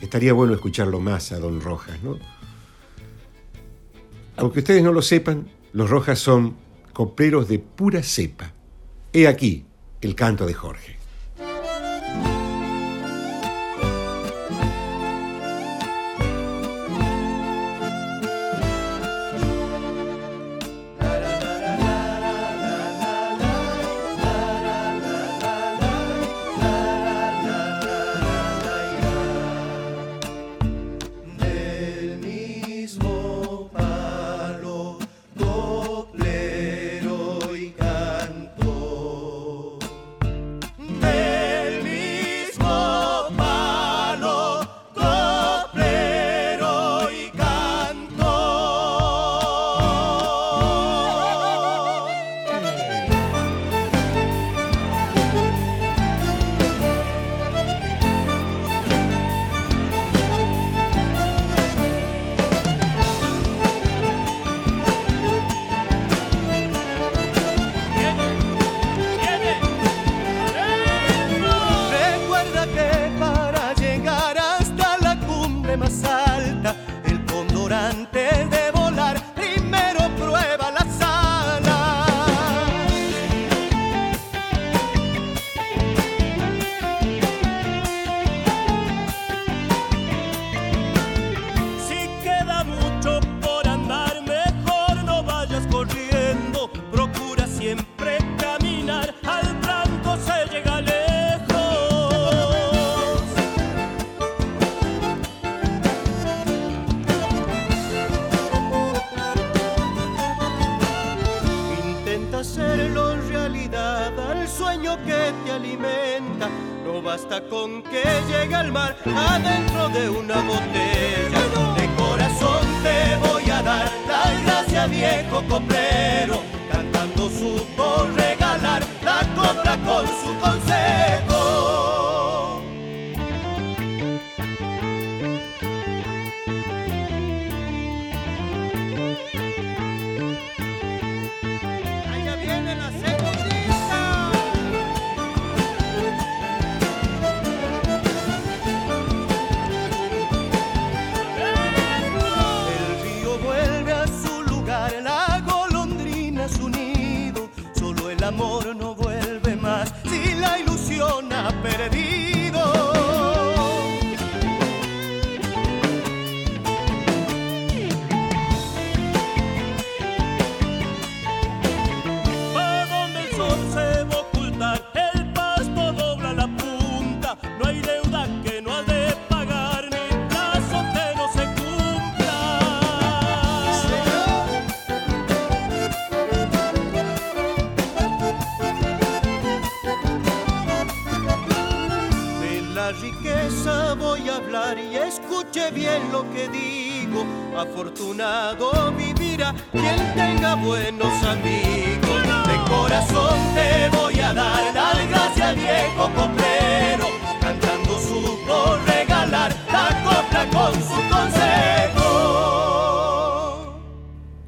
Estaría 0.01 0.33
bueno 0.33 0.55
escucharlo 0.55 1.01
más 1.01 1.33
a 1.33 1.39
Don 1.39 1.61
Rojas, 1.61 2.03
¿no? 2.03 2.19
Aunque 4.37 4.61
ustedes 4.61 4.83
no 4.83 4.93
lo 4.93 5.03
sepan, 5.03 5.49
los 5.73 5.91
Rojas 5.91 6.19
son 6.19 6.57
copleros 6.93 7.49
de 7.49 7.59
pura 7.59 8.03
cepa. 8.03 8.53
He 9.13 9.27
aquí 9.27 9.65
el 10.01 10.15
canto 10.15 10.47
de 10.47 10.55
Jorge. 10.55 10.96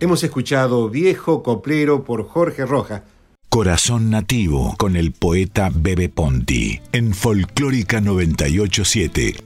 Hemos 0.09 0.25
escuchado 0.25 0.89
Viejo 0.89 1.43
Coplero 1.43 2.03
por 2.03 2.27
Jorge 2.27 2.65
Roja. 2.65 3.05
Corazón 3.51 4.09
Nativo 4.09 4.75
con 4.79 4.97
el 4.97 5.13
poeta 5.13 5.71
Bebe 5.71 6.09
Ponti 6.09 6.81
en 6.93 7.13
Folclórica 7.13 8.01
987. 8.01 9.37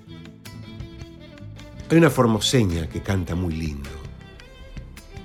Hay 1.91 1.99
una 1.99 2.11
formoseña 2.11 2.89
que 2.89 3.01
canta 3.01 3.35
muy 3.35 3.55
lindo. 3.55 3.91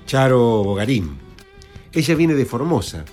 Charo 0.06 0.64
Bogarín. 0.64 1.16
Ella 1.92 2.16
viene 2.16 2.34
de 2.34 2.44
Formosa, 2.44 3.04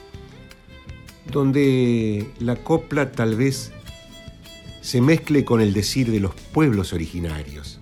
donde 1.31 2.27
la 2.39 2.55
copla 2.55 3.11
tal 3.11 3.35
vez 3.35 3.71
se 4.81 4.99
mezcle 4.99 5.45
con 5.45 5.61
el 5.61 5.75
decir 5.75 6.11
de 6.11 6.21
los 6.21 6.33
pueblos 6.33 6.91
originarios 6.91 7.81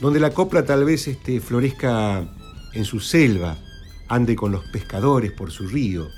donde 0.00 0.18
la 0.18 0.30
copla 0.30 0.64
tal 0.64 0.84
vez 0.84 1.08
este, 1.08 1.40
florezca 1.40 2.26
en 2.72 2.84
su 2.84 3.00
selva, 3.00 3.58
ande 4.08 4.34
con 4.34 4.50
los 4.50 4.64
pescadores 4.66 5.32
por 5.32 5.50
su 5.50 5.66
río. 5.66 6.08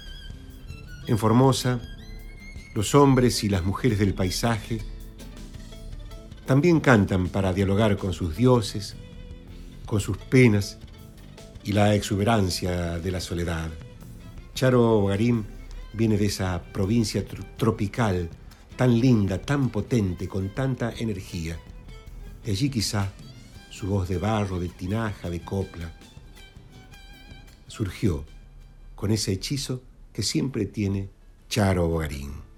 En 1.07 1.19
Formosa, 1.19 1.81
los 2.75 2.95
hombres 2.95 3.43
y 3.45 3.49
las 3.49 3.65
mujeres 3.65 3.99
del 3.99 4.15
paisaje 4.15 4.81
también 6.47 6.81
cantan 6.81 7.29
para 7.29 7.53
dialogar 7.53 7.97
con 7.97 8.13
sus 8.13 8.37
dioses, 8.37 8.97
con 9.85 10.01
sus 10.01 10.17
penas 10.17 10.79
y 11.65 11.73
la 11.73 11.95
exuberancia 11.95 12.99
de 12.99 13.11
la 13.11 13.21
soledad. 13.21 13.69
Charo 14.55 15.07
Garim 15.07 15.45
viene 15.93 16.17
de 16.17 16.27
esa 16.27 16.63
provincia 16.73 17.25
tropical, 17.57 18.29
tan 18.77 18.99
linda, 19.01 19.39
tan 19.39 19.71
potente, 19.71 20.29
con 20.29 20.51
tanta 20.51 20.93
energía. 20.97 21.59
De 22.45 22.53
allí 22.53 22.71
quizá 22.71 23.13
su 23.73 23.87
voz 23.87 24.09
de 24.09 24.19
barro, 24.19 24.61
de 24.61 24.69
tinaja, 24.69 25.31
de 25.31 25.41
copla, 25.41 25.91
surgió 27.69 28.25
con 28.95 29.11
ese 29.11 29.33
hechizo 29.33 29.81
que 30.13 30.23
siempre 30.23 30.67
tiene 30.67 31.09
Charo 31.49 31.89
Bogarín. 31.89 32.52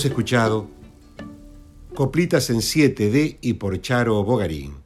Hemos 0.00 0.12
escuchado 0.12 0.70
Coplitas 1.94 2.48
en 2.48 2.62
7 2.62 3.10
de 3.10 3.38
y 3.42 3.52
por 3.52 3.78
Charo 3.82 4.24
Bogarín. 4.24 4.76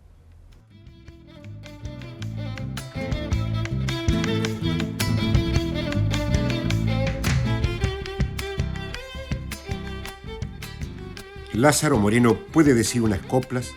Lázaro 11.52 11.96
Moreno 11.96 12.34
puede 12.52 12.74
decir 12.74 13.00
unas 13.02 13.20
coplas 13.20 13.70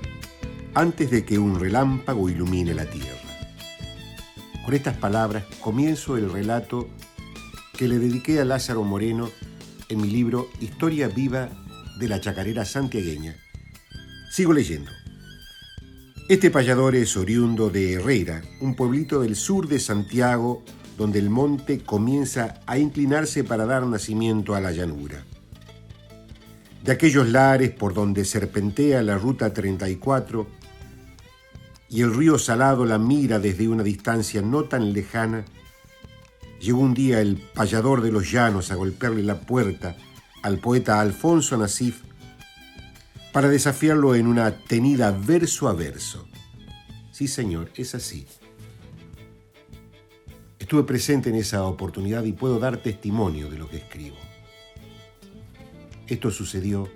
antes 0.74 1.12
de 1.12 1.24
que 1.24 1.38
un 1.38 1.60
relámpago 1.60 2.32
ilumine 2.32 2.74
la 2.74 2.88
tierra. 2.88 3.30
Con 4.66 4.74
estas 4.74 4.98
palabras 4.98 5.44
comienzo 5.62 6.18
el 6.18 6.32
relato 6.32 6.88
que 7.78 7.88
le 7.88 8.00
dediqué 8.00 8.40
a 8.40 8.46
Lázaro 8.46 8.82
Moreno 8.84 9.30
en 9.90 10.02
mi 10.02 10.10
libro 10.10 10.50
Historia 10.60 11.08
viva 11.08 11.50
de 12.00 12.08
la 12.08 12.20
chacarera 12.20 12.66
santiagueña. 12.66 13.36
Sigo 14.32 14.54
leyendo. 14.54 14.92
Este 16.30 16.52
payador 16.52 16.96
es 16.96 17.16
oriundo 17.16 17.70
de 17.70 17.94
Herrera, 17.94 18.42
un 18.60 18.76
pueblito 18.76 19.22
del 19.22 19.36
sur 19.36 19.68
de 19.68 19.80
Santiago, 19.80 20.64
donde 20.98 21.20
el 21.20 21.30
monte 21.30 21.80
comienza 21.80 22.62
a 22.66 22.78
inclinarse 22.78 23.44
para 23.44 23.66
dar 23.66 23.86
nacimiento 23.86 24.54
a 24.56 24.62
la 24.62 24.72
llanura. 24.72 25.24
De 26.84 26.92
aquellos 26.92 27.30
lares 27.30 27.72
por 27.72 27.94
donde 27.94 28.26
serpentea 28.26 29.02
la 29.02 29.18
ruta 29.18 29.54
34 29.54 30.48
y 31.90 32.02
el 32.02 32.14
río 32.14 32.38
Salado 32.38 32.86
la 32.86 32.98
mira 32.98 33.40
desde 33.40 33.68
una 33.68 33.84
distancia 33.84 34.42
no 34.42 34.66
tan 34.66 34.92
lejana, 34.92 35.46
llegó 36.60 36.80
un 36.80 36.94
día 36.94 37.22
el 37.22 37.38
payador 37.38 38.02
de 38.02 38.12
los 38.12 38.32
llanos 38.32 38.72
a 38.72 38.76
golpearle 38.76 39.24
la 39.24 39.40
puerta 39.42 39.96
al 40.42 40.60
poeta 40.60 41.00
Alfonso 41.00 41.58
Nasif 41.58 42.02
para 43.32 43.50
desafiarlo 43.50 44.16
en 44.16 44.28
una 44.28 44.52
tenida 44.52 45.12
verso 45.12 45.68
a 45.68 45.74
verso. 45.74 46.28
Sí, 47.12 47.28
señor, 47.28 47.72
es 47.76 47.96
así. 47.96 48.26
Estuve 50.60 50.84
presente 50.84 51.30
en 51.30 51.36
esa 51.36 51.64
oportunidad 51.64 52.24
y 52.24 52.34
puedo 52.34 52.60
dar 52.60 52.78
testimonio 52.78 53.50
de 53.50 53.58
lo 53.58 53.70
que 53.70 53.78
escribo. 53.78 54.18
Esto 56.08 56.32
sucedió 56.32 56.90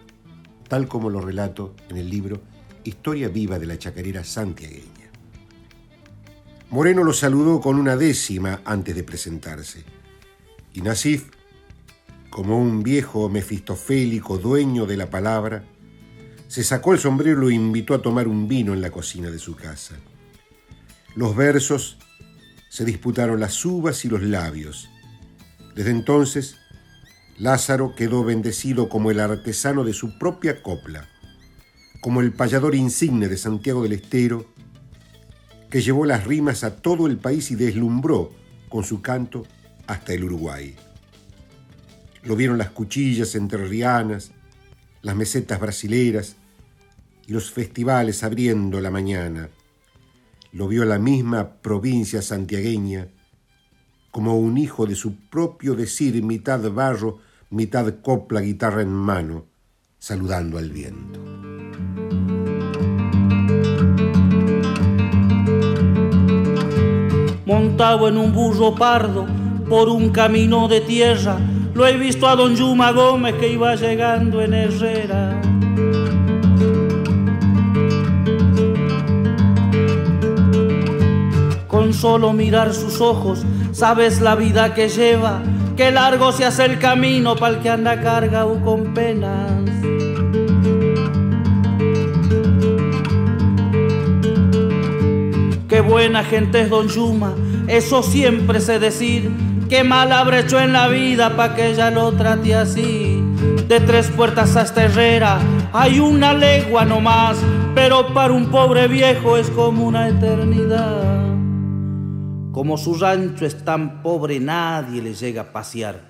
tal 0.67 0.87
como 0.87 1.09
lo 1.09 1.21
relato 1.21 1.75
en 1.89 1.97
el 1.97 2.09
libro 2.09 2.41
Historia 2.83 3.27
viva 3.27 3.59
de 3.59 3.67
la 3.67 3.77
chacarera 3.77 4.23
santiagueña. 4.23 5.00
Moreno 6.71 7.03
lo 7.03 7.11
saludó 7.11 7.59
con 7.59 7.75
una 7.75 7.97
décima 7.97 8.61
antes 8.63 8.95
de 8.95 9.03
presentarse. 9.03 9.83
Y 10.73 10.79
Nasif, 10.79 11.25
como 12.29 12.57
un 12.57 12.81
viejo 12.81 13.27
mefistofélico 13.27 14.37
dueño 14.37 14.85
de 14.85 14.95
la 14.95 15.09
palabra, 15.09 15.65
se 16.47 16.63
sacó 16.63 16.93
el 16.93 16.99
sombrero 16.99 17.39
y 17.39 17.41
lo 17.41 17.51
invitó 17.51 17.93
a 17.93 18.01
tomar 18.01 18.29
un 18.29 18.47
vino 18.47 18.73
en 18.73 18.79
la 18.79 18.89
cocina 18.89 19.29
de 19.29 19.37
su 19.37 19.57
casa. 19.57 19.95
Los 21.13 21.35
versos 21.35 21.97
se 22.69 22.85
disputaron 22.85 23.41
las 23.41 23.65
uvas 23.65 24.05
y 24.05 24.07
los 24.07 24.21
labios. 24.21 24.89
Desde 25.75 25.91
entonces, 25.91 26.55
Lázaro 27.37 27.95
quedó 27.95 28.23
bendecido 28.23 28.87
como 28.87 29.11
el 29.11 29.19
artesano 29.19 29.83
de 29.83 29.91
su 29.91 30.17
propia 30.17 30.63
copla, 30.63 31.09
como 31.99 32.21
el 32.21 32.31
payador 32.31 32.75
insigne 32.75 33.27
de 33.27 33.35
Santiago 33.35 33.83
del 33.83 33.91
Estero, 33.91 34.45
que 35.71 35.81
llevó 35.81 36.05
las 36.05 36.25
rimas 36.25 36.63
a 36.65 36.75
todo 36.75 37.07
el 37.07 37.17
país 37.17 37.49
y 37.49 37.55
deslumbró 37.55 38.31
con 38.69 38.83
su 38.83 39.01
canto 39.01 39.43
hasta 39.87 40.13
el 40.13 40.25
Uruguay. 40.25 40.75
Lo 42.23 42.35
vieron 42.35 42.57
las 42.57 42.71
cuchillas 42.71 43.33
entrerrianas, 43.35 44.33
las 45.01 45.15
mesetas 45.15 45.59
brasileras 45.59 46.35
y 47.25 47.31
los 47.31 47.51
festivales 47.51 48.23
abriendo 48.23 48.81
la 48.81 48.91
mañana. 48.91 49.49
Lo 50.51 50.67
vio 50.67 50.83
la 50.83 50.99
misma 50.99 51.53
provincia 51.61 52.21
santiagueña 52.21 53.07
como 54.11 54.37
un 54.37 54.57
hijo 54.57 54.85
de 54.85 54.95
su 54.95 55.15
propio 55.29 55.73
decir, 55.73 56.21
mitad 56.21 56.69
barro, 56.69 57.19
mitad 57.49 58.01
copla, 58.01 58.41
guitarra 58.41 58.81
en 58.81 58.91
mano, 58.91 59.45
saludando 59.97 60.57
al 60.57 60.69
viento. 60.69 61.50
Montado 67.51 68.07
en 68.07 68.17
un 68.17 68.31
burro 68.31 68.73
pardo 68.73 69.25
por 69.67 69.89
un 69.89 70.09
camino 70.09 70.69
de 70.69 70.79
tierra. 70.79 71.37
Lo 71.73 71.85
he 71.85 71.97
visto 71.97 72.25
a 72.25 72.35
don 72.37 72.55
Yuma 72.55 72.91
Gómez 72.93 73.35
que 73.35 73.49
iba 73.49 73.75
llegando 73.75 74.41
en 74.41 74.53
Herrera. 74.53 75.41
Con 81.67 81.93
solo 81.93 82.31
mirar 82.31 82.73
sus 82.73 83.01
ojos, 83.01 83.43
sabes 83.73 84.21
la 84.21 84.35
vida 84.35 84.73
que 84.73 84.87
lleva, 84.87 85.41
que 85.75 85.91
largo 85.91 86.31
se 86.31 86.45
hace 86.45 86.63
el 86.63 86.79
camino 86.79 87.35
para 87.35 87.55
el 87.55 87.61
que 87.61 87.69
anda 87.69 87.99
cargado 88.01 88.61
con 88.61 88.93
penas. 88.93 89.51
Qué 95.71 95.79
buena 95.79 96.21
gente 96.25 96.59
es 96.59 96.69
Don 96.69 96.89
Yuma, 96.89 97.33
eso 97.69 98.03
siempre 98.03 98.59
sé 98.59 98.77
decir. 98.77 99.31
Qué 99.69 99.85
mal 99.85 100.11
habré 100.11 100.41
hecho 100.41 100.59
en 100.59 100.73
la 100.73 100.89
vida 100.89 101.37
pa' 101.37 101.55
que 101.55 101.69
ella 101.69 101.89
lo 101.89 102.11
trate 102.11 102.53
así. 102.53 103.23
De 103.69 103.79
tres 103.79 104.09
puertas 104.09 104.57
hasta 104.57 104.83
Herrera 104.83 105.39
hay 105.71 106.01
una 106.01 106.33
legua 106.33 106.83
nomás, 106.83 107.37
pero 107.73 108.13
para 108.13 108.33
un 108.33 108.51
pobre 108.51 108.89
viejo 108.89 109.37
es 109.37 109.49
como 109.49 109.87
una 109.87 110.09
eternidad. 110.09 111.03
Como 112.51 112.77
su 112.77 112.95
rancho 112.95 113.45
es 113.45 113.63
tan 113.63 114.03
pobre, 114.03 114.41
nadie 114.41 115.01
le 115.01 115.13
llega 115.13 115.43
a 115.43 115.53
pasear. 115.53 116.01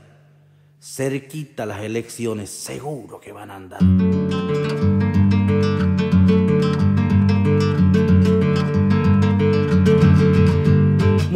Cerquita 0.79 1.67
las 1.67 1.81
elecciones, 1.81 2.49
seguro 2.49 3.19
que 3.19 3.31
van 3.31 3.51
a 3.51 3.55
andar. 3.57 3.81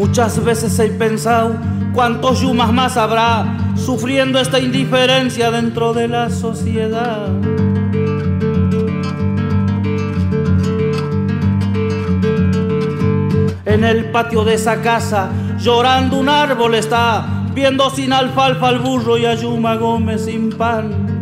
Muchas 0.08 0.42
veces 0.46 0.78
he 0.78 0.90
pensado 0.90 1.56
cuántos 1.92 2.40
yumas 2.40 2.72
más 2.72 2.96
habrá 2.96 3.58
sufriendo 3.76 4.40
esta 4.40 4.60
indiferencia 4.60 5.50
dentro 5.50 5.94
de 5.94 6.08
la 6.08 6.30
sociedad. 6.30 7.28
En 13.66 13.84
el 13.84 14.12
patio 14.12 14.44
de 14.46 14.54
esa 14.54 14.84
casa, 14.84 15.32
llorando 15.58 16.18
un 16.18 16.30
árbol 16.30 16.76
está, 16.76 17.48
viendo 17.56 17.90
sin 17.90 18.14
alfalfa 18.14 18.68
al 18.68 18.80
burro 18.80 19.18
y 19.18 19.26
a 19.26 19.34
Yuma 19.34 19.76
Gómez 19.76 20.26
sin 20.26 20.52
pan. 20.52 21.16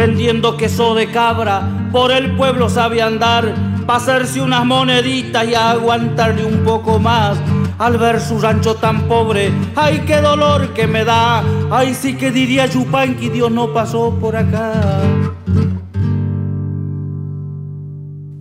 vendiendo 0.00 0.56
queso 0.56 0.94
de 0.94 1.10
cabra, 1.10 1.79
por 1.90 2.12
el 2.12 2.36
pueblo 2.36 2.68
sabe 2.68 3.02
andar, 3.02 3.54
pa' 3.86 3.96
hacerse 3.96 4.40
unas 4.40 4.64
moneditas 4.64 5.46
y 5.48 5.54
aguantarle 5.54 6.44
un 6.44 6.64
poco 6.64 6.98
más. 6.98 7.38
Al 7.78 7.96
ver 7.98 8.20
su 8.20 8.38
rancho 8.38 8.74
tan 8.76 9.08
pobre, 9.08 9.50
ay 9.74 10.04
qué 10.06 10.20
dolor 10.20 10.74
que 10.74 10.86
me 10.86 11.04
da, 11.04 11.42
ay 11.70 11.94
sí 11.94 12.16
que 12.16 12.30
diría 12.30 12.66
Yupanqui, 12.66 13.30
Dios 13.30 13.50
no 13.50 13.72
pasó 13.72 14.16
por 14.20 14.36
acá. 14.36 15.00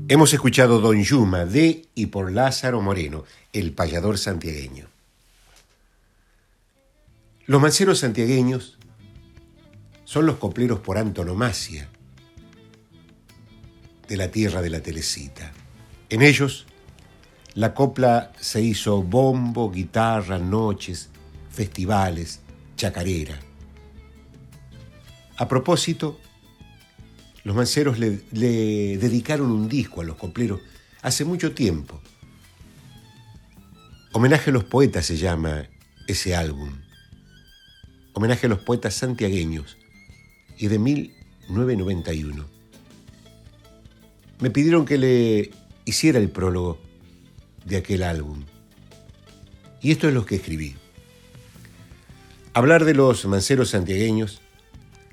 Hemos 0.09 0.33
escuchado 0.33 0.79
Don 0.79 1.01
Yuma 1.01 1.45
de 1.45 1.85
y 1.95 2.07
por 2.07 2.31
Lázaro 2.31 2.81
Moreno, 2.81 3.23
el 3.53 3.71
payador 3.71 4.17
santiagueño. 4.17 4.87
Los 7.45 7.61
manceros 7.61 7.99
santiagueños 7.99 8.77
son 10.03 10.25
los 10.25 10.37
copleros 10.37 10.79
por 10.79 10.97
antonomasia 10.97 11.87
de 14.09 14.17
la 14.17 14.29
tierra 14.31 14.61
de 14.61 14.71
la 14.71 14.81
telecita. 14.81 15.53
En 16.09 16.21
ellos, 16.23 16.65
la 17.53 17.73
copla 17.73 18.33
se 18.39 18.61
hizo 18.61 19.03
bombo, 19.03 19.71
guitarra, 19.71 20.39
noches, 20.39 21.09
festivales, 21.51 22.41
chacarera. 22.75 23.39
A 25.37 25.47
propósito, 25.47 26.19
los 27.43 27.55
manceros 27.55 27.99
le, 27.99 28.23
le, 28.31 28.97
dedicaron 28.97 29.51
un 29.51 29.69
disco 29.69 30.01
a 30.01 30.03
los 30.03 30.17
copleros 30.17 30.59
hace 31.01 31.23
mucho 31.23 31.53
tiempo. 31.53 32.01
Homenaje 34.11 34.49
a 34.49 34.53
los 34.53 34.63
poetas 34.63 35.05
se 35.05 35.17
llama 35.17 35.69
ese 36.07 36.35
álbum. 36.35 36.81
Homenaje 38.13 38.47
a 38.47 38.49
los 38.49 38.59
poetas 38.59 38.95
santiagueños 38.95 39.77
y 40.57 40.67
de 40.67 40.79
1991. 40.79 42.58
Me 44.39 44.49
pidieron 44.49 44.85
que 44.85 44.97
le 44.97 45.51
hiciera 45.85 46.17
el 46.17 46.29
prólogo 46.29 46.79
de 47.65 47.77
aquel 47.77 48.03
álbum. 48.03 48.45
Y 49.81 49.91
esto 49.91 50.07
es 50.07 50.13
lo 50.13 50.25
que 50.25 50.35
escribí. 50.35 50.75
Hablar 52.53 52.85
de 52.85 52.93
los 52.93 53.25
manceros 53.25 53.71
santiagueños 53.71 54.41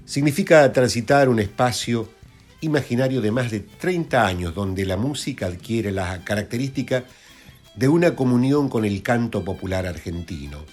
significa 0.04 0.72
transitar 0.72 1.28
un 1.28 1.40
espacio 1.40 2.08
imaginario 2.60 3.20
de 3.20 3.32
más 3.32 3.50
de 3.50 3.60
30 3.60 4.26
años 4.26 4.54
donde 4.54 4.86
la 4.86 4.96
música 4.96 5.46
adquiere 5.46 5.92
la 5.92 6.24
característica 6.24 7.04
de 7.74 7.88
una 7.88 8.14
comunión 8.14 8.68
con 8.68 8.84
el 8.84 9.02
canto 9.02 9.44
popular 9.44 9.86
argentino 9.86 10.64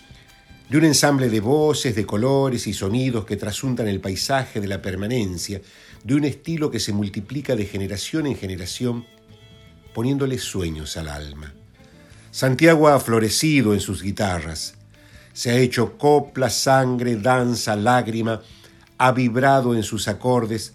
de 0.74 0.80
un 0.80 0.86
ensamble 0.86 1.30
de 1.30 1.40
voces, 1.40 1.96
de 1.96 2.04
colores 2.04 2.66
y 2.66 2.74
sonidos 2.74 3.26
que 3.26 3.36
trasuntan 3.36 3.88
el 3.88 4.00
paisaje 4.00 4.60
de 4.60 4.68
la 4.68 4.82
permanencia, 4.82 5.62
de 6.04 6.16
un 6.16 6.26
estilo 6.26 6.70
que 6.70 6.80
se 6.80 6.94
multiplica 6.94 7.56
de 7.56 7.66
generación 7.66 8.28
en 8.28 8.36
generación, 8.36 9.06
poniéndole 9.94 10.38
sueños 10.38 10.98
al 10.98 11.08
alma. 11.08 11.54
Santiago 12.32 12.88
ha 12.88 13.00
florecido 13.00 13.74
en 13.74 13.80
sus 13.80 14.02
guitarras, 14.02 14.76
se 15.34 15.52
ha 15.52 15.58
hecho 15.58 15.98
copla, 15.98 16.50
sangre, 16.50 17.16
danza, 17.16 17.76
lágrima, 17.76 18.42
ha 18.98 19.12
vibrado 19.12 19.76
en 19.76 19.84
sus 19.84 20.08
acordes, 20.08 20.74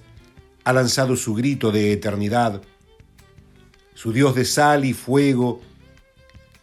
ha 0.65 0.73
lanzado 0.73 1.17
su 1.17 1.35
grito 1.35 1.71
de 1.71 1.93
eternidad, 1.93 2.63
su 3.95 4.13
dios 4.13 4.35
de 4.35 4.45
sal 4.45 4.85
y 4.85 4.93
fuego, 4.93 5.61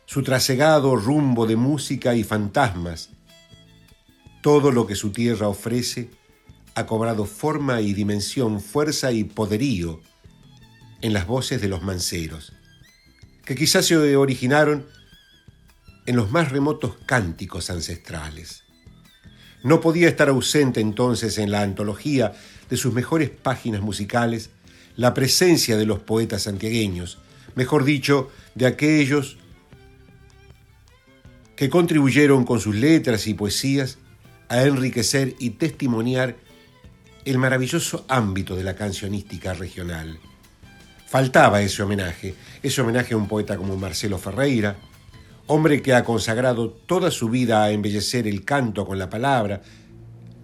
su 0.06 0.24
trasegado 0.24 0.96
rumbo 0.96 1.46
de 1.46 1.56
música 1.56 2.16
y 2.16 2.24
fantasmas, 2.24 3.10
todo 4.42 4.72
lo 4.72 4.86
que 4.86 4.96
su 4.96 5.12
tierra 5.12 5.48
ofrece 5.48 6.10
ha 6.76 6.86
cobrado 6.86 7.26
forma 7.26 7.82
y 7.82 7.94
dimensión, 7.94 8.60
fuerza 8.60 9.12
y 9.14 9.24
poderío 9.24 10.02
en 11.02 11.14
las 11.14 11.26
voces 11.26 11.62
de 11.62 11.70
los 11.70 11.82
manceros, 11.82 12.54
que 13.46 13.56
quizás 13.56 13.86
se 13.86 14.16
originaron 14.16 14.86
en 16.06 16.16
los 16.18 16.32
más 16.32 16.52
remotos 16.52 16.96
cánticos 17.06 17.70
ancestrales. 17.70 18.64
No 19.64 19.82
podía 19.82 20.10
estar 20.10 20.30
ausente 20.30 20.82
entonces 20.82 21.38
en 21.38 21.50
la 21.50 21.62
antología 21.62 22.34
de 22.70 22.78
sus 22.78 22.94
mejores 22.94 23.30
páginas 23.30 23.82
musicales 23.82 24.50
la 24.98 25.14
presencia 25.14 25.78
de 25.78 25.86
los 25.86 26.00
poetas 26.00 26.44
santiagueños, 26.44 27.18
mejor 27.56 27.86
dicho, 27.86 28.30
de 28.54 28.68
aquellos 28.68 29.38
que 31.56 31.70
contribuyeron 31.70 32.44
con 32.44 32.60
sus 32.60 32.76
letras 32.76 33.28
y 33.28 33.34
poesías 33.34 33.98
a 34.50 34.62
enriquecer 34.64 35.36
y 35.40 35.52
testimoniar 35.52 36.36
el 37.26 37.40
maravilloso 37.40 38.06
ámbito 38.08 38.56
de 38.56 38.64
la 38.64 38.76
cancionística 38.76 39.54
regional. 39.56 40.20
Faltaba 41.08 41.62
ese 41.62 41.82
homenaje, 41.82 42.36
ese 42.62 42.82
homenaje 42.82 43.16
a 43.16 43.18
un 43.18 43.28
poeta 43.28 43.58
como 43.58 43.76
Marcelo 43.78 44.20
Ferreira, 44.20 44.76
hombre 45.48 45.82
que 45.82 45.94
ha 45.94 46.04
consagrado 46.04 46.70
toda 46.70 47.10
su 47.10 47.30
vida 47.30 47.64
a 47.64 47.72
embellecer 47.72 48.28
el 48.28 48.46
canto 48.46 48.86
con 48.86 49.00
la 49.00 49.10
palabra, 49.10 49.64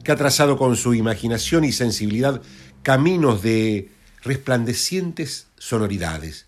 que 0.03 0.11
ha 0.11 0.15
trazado 0.15 0.57
con 0.57 0.75
su 0.75 0.95
imaginación 0.95 1.63
y 1.63 1.71
sensibilidad 1.71 2.41
caminos 2.81 3.43
de 3.43 3.91
resplandecientes 4.23 5.47
sonoridades. 5.57 6.47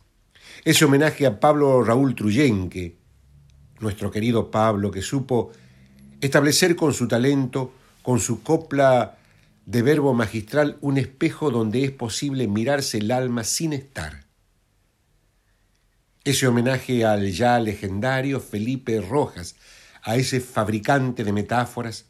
Ese 0.66 0.86
homenaje 0.86 1.28
a 1.28 1.40
Pablo 1.40 1.84
Raúl 1.84 2.16
Truyenque, 2.16 2.98
nuestro 3.80 4.10
querido 4.10 4.50
Pablo, 4.50 4.90
que 4.90 5.04
supo 5.04 5.52
establecer 6.22 6.76
con 6.76 6.94
su 6.94 7.08
talento, 7.08 7.74
con 8.02 8.20
su 8.20 8.42
copla 8.42 9.18
de 9.66 9.82
verbo 9.82 10.14
magistral, 10.14 10.78
un 10.82 10.98
espejo 10.98 11.50
donde 11.50 11.86
es 11.86 11.92
posible 11.92 12.48
mirarse 12.48 12.98
el 12.98 13.12
alma 13.12 13.44
sin 13.44 13.74
estar. 13.74 14.26
Ese 16.24 16.48
homenaje 16.48 17.06
al 17.06 17.32
ya 17.32 17.60
legendario 17.60 18.40
Felipe 18.40 19.02
Rojas, 19.02 19.56
a 20.02 20.16
ese 20.16 20.42
fabricante 20.42 21.24
de 21.24 21.32
metáforas, 21.32 22.06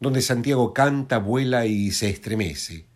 donde 0.00 0.22
Santiago 0.22 0.72
canta, 0.72 1.18
vuela 1.18 1.66
y 1.66 1.90
se 1.90 2.10
estremece. 2.10 2.86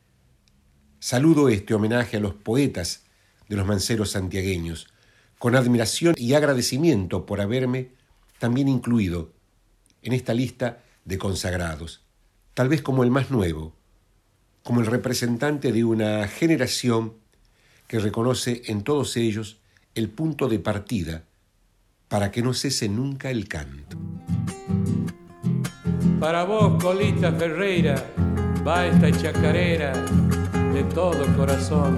Saludo 0.99 1.49
este 1.49 1.75
homenaje 1.75 2.19
a 2.19 2.21
los 2.21 2.35
poetas 2.35 3.05
de 3.49 3.57
los 3.57 3.67
manceros 3.67 4.11
santiagueños, 4.11 4.89
con 5.39 5.57
admiración 5.57 6.15
y 6.19 6.35
agradecimiento 6.35 7.25
por 7.25 7.41
haberme 7.41 7.93
también 8.39 8.69
incluido 8.69 9.33
en 10.03 10.13
esta 10.13 10.35
lista 10.35 10.83
de 11.05 11.19
consagrados, 11.19 12.03
tal 12.61 12.69
vez 12.69 12.83
como 12.83 13.05
el 13.05 13.11
más 13.11 13.31
nuevo, 13.31 13.73
como 14.63 14.81
el 14.81 14.87
representante 14.87 15.73
de 15.73 15.83
una 15.83 16.29
generación 16.29 17.15
que 17.87 17.99
reconoce 17.99 18.61
en 18.67 18.83
todos 18.83 19.17
ellos 19.17 19.63
el 19.95 20.11
punto 20.11 20.47
de 20.47 20.59
partida 20.59 21.25
para 22.09 22.31
que 22.31 22.43
no 22.43 22.53
cese 22.53 22.91
nunca 22.91 23.31
el 23.31 23.49
canto. 23.49 23.97
Para 26.21 26.45
vos, 26.45 26.85
Colita 26.85 27.33
Ferreira, 27.33 27.95
va 28.69 28.87
esta 28.87 29.11
chacarera 29.11 29.95
de 30.75 30.85
todo 30.93 31.25
corazón. 31.39 31.97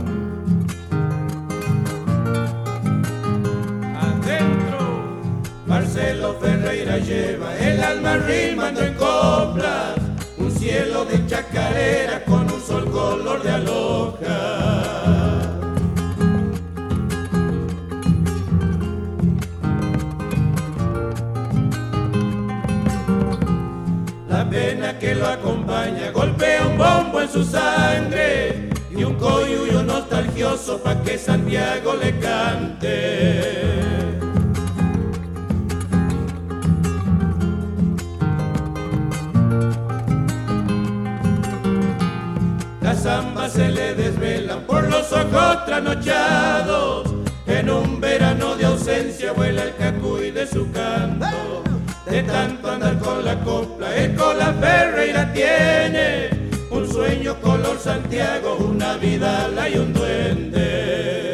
Adentro, 3.97 5.27
Marcelo 5.67 6.39
Ferreira 6.39 6.99
lleva 6.99 7.59
el 7.59 7.83
alma 7.83 8.17
rimando 8.19 8.81
en 8.81 8.95
coplas, 8.95 10.12
cielo 10.63 11.05
de 11.05 11.27
chacarera 11.27 12.25
con 12.25 12.43
un 12.43 12.61
sol 12.61 12.89
color 12.89 13.43
de 13.43 13.51
aloja. 13.51 14.39
pena 24.51 24.99
que 24.99 25.15
lo 25.15 25.27
acompaña 25.27 26.11
golpea 26.11 26.67
un 26.67 26.77
bombo 26.77 27.23
en 27.23 27.29
su 27.29 27.43
sangre 27.43 28.69
y 28.91 29.03
un 29.03 29.15
coyuyo 29.15 29.83
nostalgioso 29.83 30.79
pa' 30.83 31.03
que 31.03 31.17
Santiago 31.17 31.95
le 31.95 32.11
cante. 32.19 33.82
Las 43.05 43.19
ambas 43.19 43.53
se 43.55 43.69
le 43.69 43.95
desvelan 43.95 44.61
por 44.61 44.89
los 44.89 45.13
ojos 45.13 45.65
trasnochados. 45.67 47.13
En 47.49 47.69
un 47.69 48.01
verano 48.01 48.55
de 48.55 48.65
ausencia 48.65 49.33
vuela 49.33 49.65
el 49.65 49.75
cacuy 49.75 50.31
de 50.31 50.47
su 50.47 50.71
canto 50.71 51.65
de 52.09 52.23
tanto 52.23 52.71
andar 52.71 53.01
con 53.01 53.25
la 53.25 53.41
copla, 53.41 53.97
el 53.97 54.15
la 54.17 54.53
Ferreira 54.53 55.33
tiene 55.33 56.31
un 56.71 56.89
sueño 56.89 57.35
color 57.41 57.77
Santiago, 57.77 58.55
una 58.55 58.97
vida 58.99 59.49
la 59.49 59.69
y 59.69 59.79
un 59.79 59.93
duende. 59.93 61.32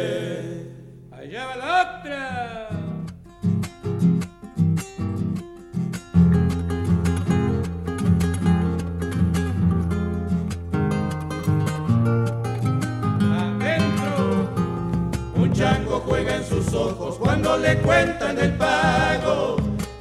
Cuando 17.19 17.57
le 17.57 17.77
cuentan 17.79 18.37
el 18.39 18.53
pago 18.53 19.57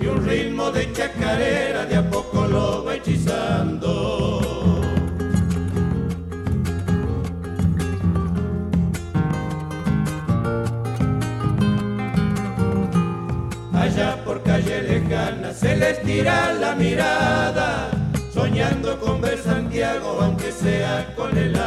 un 0.08 0.26
ritmo 0.26 0.70
de 0.70 0.92
chacarera 0.92 1.84
de 1.84 1.96
a 1.96 2.10
poco 2.10 2.46
lo 2.46 2.84
va 2.84 2.94
hechizando. 2.94 4.40
Allá 13.74 14.24
por 14.24 14.42
calle 14.42 14.82
lejana 14.82 15.52
se 15.52 15.76
les 15.76 16.02
tira 16.02 16.52
la 16.54 16.74
mirada, 16.74 17.90
soñando 18.32 18.98
con 19.00 19.20
ver 19.20 19.38
Santiago 19.38 20.18
aunque 20.20 20.52
sea 20.52 21.14
con 21.16 21.36
el 21.36 21.57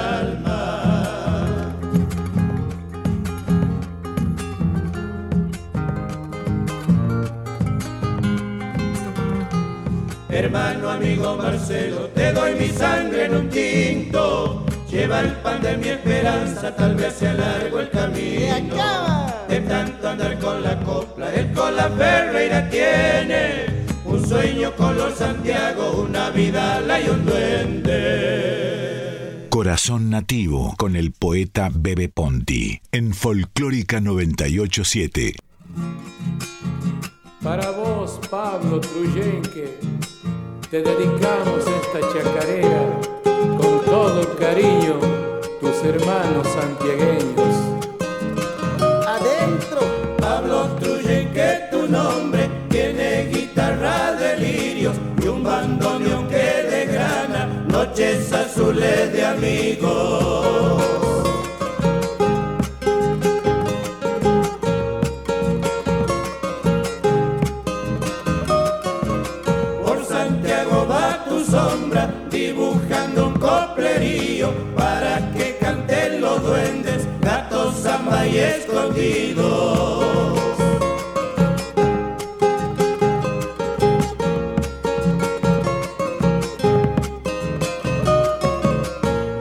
Hermano, 10.54 10.90
amigo 10.90 11.38
Marcelo, 11.38 12.10
te 12.10 12.34
doy 12.34 12.56
mi 12.56 12.68
sangre 12.68 13.24
en 13.24 13.36
un 13.36 13.48
tinto. 13.48 14.66
Lleva 14.92 15.22
el 15.22 15.32
pan 15.38 15.62
de 15.62 15.78
mi 15.78 15.88
esperanza, 15.88 16.76
tal 16.76 16.94
vez 16.96 17.14
sea 17.14 17.34
largo 17.36 17.80
el 17.80 17.90
camino. 17.90 19.32
De 19.48 19.62
tanto 19.62 20.10
andar 20.10 20.38
con 20.40 20.62
la 20.62 20.78
copla, 20.82 21.34
el 21.34 21.54
cola 21.54 21.90
Ferreira 21.98 22.70
tiene 22.70 23.68
un 24.04 24.28
sueño 24.28 24.76
color 24.76 25.16
Santiago, 25.16 26.04
una 26.06 26.32
vida 26.32 26.82
la 26.82 27.00
y 27.00 27.08
un 27.08 27.26
duende. 27.26 28.68
Corazón 29.48 30.10
Nativo 30.10 30.76
con 30.78 30.98
el 30.98 31.14
poeta 31.14 31.70
Bebe 31.74 32.10
Ponti 32.10 32.82
en 32.92 33.14
Folclórica 33.14 34.02
987. 34.02 35.34
Para 37.42 37.72
vos, 37.72 38.20
Pablo 38.30 38.82
Truyenque 38.82 39.80
te 40.72 40.82
dedicamos 40.82 41.66
esta 41.68 42.00
chacarera 42.14 42.98
con 43.58 43.82
todo 43.84 44.38
cariño, 44.40 45.02
tus 45.60 45.84
hermanos 45.84 46.48
santiagueños. 46.48 47.56
Adentro, 49.06 49.82
Pablo 50.18 50.70
Truyen, 50.80 51.34
que 51.34 51.68
tu 51.72 51.90
nombre 51.90 52.50
tiene 52.70 53.26
guitarra 53.26 54.14
de 54.14 54.38
lirios 54.38 54.96
y 55.22 55.28
un 55.28 55.44
bandoneón 55.44 56.30
que 56.30 56.64
de 56.72 56.86
grana, 56.86 57.48
noches 57.68 58.32
azules 58.32 59.12
de 59.12 59.26
amigos. 59.26 60.51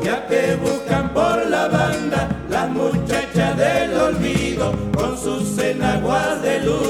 Ya 0.02 0.26
te 0.28 0.56
buscan 0.56 1.12
por 1.12 1.46
la 1.48 1.66
banda 1.68 2.28
las 2.48 2.70
muchachas 2.70 3.56
del 3.56 3.94
olvido, 3.94 4.72
con 4.94 5.18
sus 5.18 5.58
enaguas 5.58 6.40
de 6.42 6.60
luna 6.60 6.89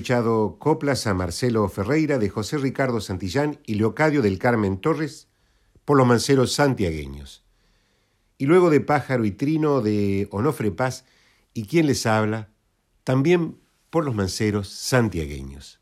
escuchado 0.00 0.56
coplas 0.58 1.06
a 1.06 1.12
Marcelo 1.12 1.68
Ferreira 1.68 2.18
de 2.18 2.30
José 2.30 2.56
Ricardo 2.56 3.02
Santillán 3.02 3.58
y 3.66 3.74
Leocadio 3.74 4.22
del 4.22 4.38
Carmen 4.38 4.80
Torres 4.80 5.28
por 5.84 5.98
los 5.98 6.06
manceros 6.06 6.54
santiagueños. 6.54 7.44
Y 8.38 8.46
luego 8.46 8.70
de 8.70 8.80
Pájaro 8.80 9.26
y 9.26 9.30
Trino 9.30 9.82
de 9.82 10.26
Onofre 10.30 10.70
Paz 10.70 11.04
y 11.52 11.66
quien 11.66 11.86
les 11.86 12.06
habla, 12.06 12.48
también 13.04 13.58
por 13.90 14.06
los 14.06 14.14
manceros 14.14 14.70
santiagueños. 14.70 15.80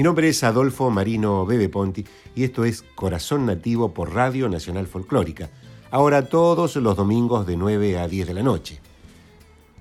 Mi 0.00 0.04
nombre 0.04 0.30
es 0.30 0.42
Adolfo 0.44 0.88
Marino 0.88 1.44
Bebe 1.44 1.68
Ponti 1.68 2.06
y 2.34 2.44
esto 2.44 2.64
es 2.64 2.80
Corazón 2.94 3.44
Nativo 3.44 3.92
por 3.92 4.14
Radio 4.14 4.48
Nacional 4.48 4.86
Folclórica. 4.86 5.50
Ahora 5.90 6.26
todos 6.26 6.76
los 6.76 6.96
domingos 6.96 7.46
de 7.46 7.58
9 7.58 7.98
a 7.98 8.08
10 8.08 8.28
de 8.28 8.32
la 8.32 8.42
noche. 8.42 8.80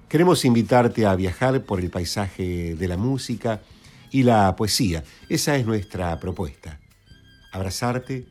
Queremos 0.10 0.44
invitarte 0.44 1.06
a 1.06 1.16
viajar 1.16 1.64
por 1.64 1.80
el 1.80 1.90
paisaje 1.90 2.76
de 2.76 2.88
la 2.90 2.98
música 2.98 3.62
y 4.12 4.24
la 4.24 4.54
poesía. 4.58 5.06
Esa 5.30 5.56
es 5.56 5.66
nuestra 5.66 6.20
propuesta. 6.20 6.82
Abrazarte 7.54 8.28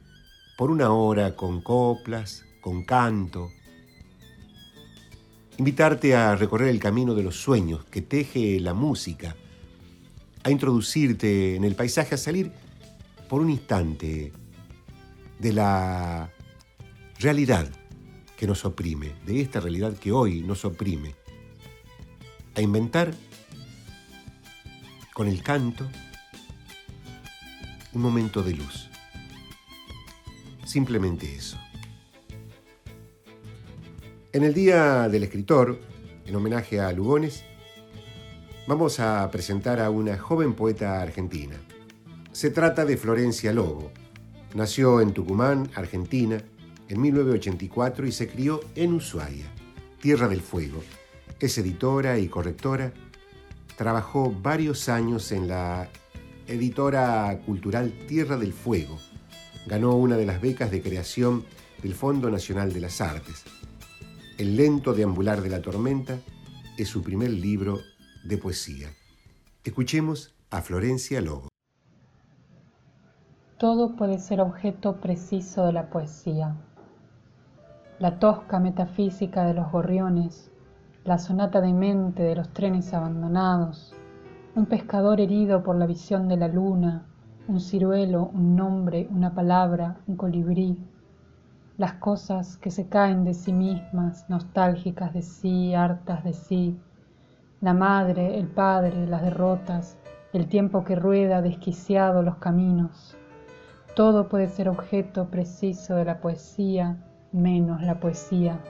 por 0.58 0.70
una 0.70 0.92
hora 0.92 1.36
con 1.36 1.62
coplas, 1.62 2.44
con 2.60 2.84
canto. 2.84 3.48
Invitarte 5.56 6.14
a 6.14 6.36
recorrer 6.36 6.68
el 6.68 6.80
camino 6.80 7.14
de 7.14 7.22
los 7.22 7.36
sueños 7.36 7.86
que 7.86 8.02
teje 8.02 8.60
la 8.60 8.74
música 8.74 9.36
a 10.42 10.50
introducirte 10.50 11.56
en 11.56 11.64
el 11.64 11.74
paisaje, 11.74 12.14
a 12.14 12.18
salir 12.18 12.52
por 13.28 13.40
un 13.40 13.50
instante 13.50 14.32
de 15.38 15.52
la 15.52 16.30
realidad 17.18 17.68
que 18.36 18.46
nos 18.46 18.64
oprime, 18.64 19.14
de 19.26 19.40
esta 19.40 19.60
realidad 19.60 19.94
que 19.94 20.12
hoy 20.12 20.42
nos 20.42 20.64
oprime, 20.64 21.14
a 22.54 22.60
inventar 22.60 23.12
con 25.12 25.28
el 25.28 25.42
canto 25.42 25.88
un 27.92 28.02
momento 28.02 28.42
de 28.42 28.54
luz. 28.54 28.88
Simplemente 30.64 31.34
eso. 31.34 31.58
En 34.32 34.44
el 34.44 34.54
Día 34.54 35.08
del 35.08 35.24
Escritor, 35.24 35.80
en 36.26 36.36
homenaje 36.36 36.78
a 36.78 36.92
Lugones, 36.92 37.42
vamos 38.68 39.00
a 39.00 39.30
presentar 39.30 39.80
a 39.80 39.88
una 39.88 40.18
joven 40.18 40.52
poeta 40.52 41.00
argentina. 41.00 41.56
Se 42.32 42.50
trata 42.50 42.84
de 42.84 42.98
Florencia 42.98 43.50
Lobo. 43.50 43.90
Nació 44.54 45.00
en 45.00 45.14
Tucumán, 45.14 45.70
Argentina, 45.74 46.36
en 46.86 47.00
1984 47.00 48.06
y 48.06 48.12
se 48.12 48.28
crió 48.28 48.60
en 48.74 48.92
Ushuaia, 48.92 49.46
Tierra 50.02 50.28
del 50.28 50.42
Fuego. 50.42 50.82
Es 51.40 51.56
editora 51.56 52.18
y 52.18 52.28
correctora. 52.28 52.92
Trabajó 53.78 54.30
varios 54.30 54.90
años 54.90 55.32
en 55.32 55.48
la 55.48 55.88
editora 56.46 57.40
cultural 57.46 57.90
Tierra 58.06 58.36
del 58.36 58.52
Fuego. 58.52 58.98
Ganó 59.66 59.96
una 59.96 60.18
de 60.18 60.26
las 60.26 60.42
becas 60.42 60.70
de 60.70 60.82
creación 60.82 61.46
del 61.82 61.94
Fondo 61.94 62.30
Nacional 62.30 62.74
de 62.74 62.80
las 62.80 63.00
Artes. 63.00 63.44
El 64.36 64.56
lento 64.56 64.92
deambular 64.92 65.40
de 65.40 65.48
la 65.48 65.62
tormenta 65.62 66.18
es 66.76 66.88
su 66.88 67.02
primer 67.02 67.30
libro 67.30 67.80
de 68.28 68.36
poesía. 68.36 68.88
Escuchemos 69.64 70.34
a 70.50 70.60
Florencia 70.60 71.22
Lobo. 71.22 71.48
Todo 73.58 73.96
puede 73.96 74.18
ser 74.18 74.42
objeto 74.42 75.00
preciso 75.00 75.64
de 75.64 75.72
la 75.72 75.88
poesía. 75.88 76.54
La 77.98 78.18
tosca 78.18 78.60
metafísica 78.60 79.44
de 79.44 79.54
los 79.54 79.72
gorriones, 79.72 80.50
la 81.04 81.18
sonata 81.18 81.62
de 81.62 81.72
mente 81.72 82.22
de 82.22 82.36
los 82.36 82.52
trenes 82.52 82.92
abandonados, 82.92 83.94
un 84.54 84.66
pescador 84.66 85.20
herido 85.20 85.62
por 85.62 85.76
la 85.76 85.86
visión 85.86 86.28
de 86.28 86.36
la 86.36 86.48
luna, 86.48 87.06
un 87.48 87.60
ciruelo, 87.60 88.30
un 88.34 88.54
nombre, 88.54 89.08
una 89.10 89.34
palabra, 89.34 90.00
un 90.06 90.16
colibrí, 90.16 90.76
las 91.78 91.94
cosas 91.94 92.58
que 92.58 92.70
se 92.70 92.88
caen 92.88 93.24
de 93.24 93.32
sí 93.32 93.54
mismas, 93.54 94.28
nostálgicas 94.28 95.14
de 95.14 95.22
sí, 95.22 95.74
hartas 95.74 96.24
de 96.24 96.34
sí, 96.34 96.78
la 97.60 97.74
madre, 97.74 98.38
el 98.38 98.46
padre, 98.46 99.06
las 99.06 99.22
derrotas, 99.22 99.98
el 100.32 100.46
tiempo 100.46 100.84
que 100.84 100.94
rueda 100.94 101.42
desquiciado 101.42 102.22
los 102.22 102.36
caminos. 102.36 103.16
Todo 103.96 104.28
puede 104.28 104.48
ser 104.48 104.68
objeto 104.68 105.28
preciso 105.28 105.96
de 105.96 106.04
la 106.04 106.20
poesía, 106.20 106.98
menos 107.32 107.82
la 107.82 107.98
poesía, 107.98 108.60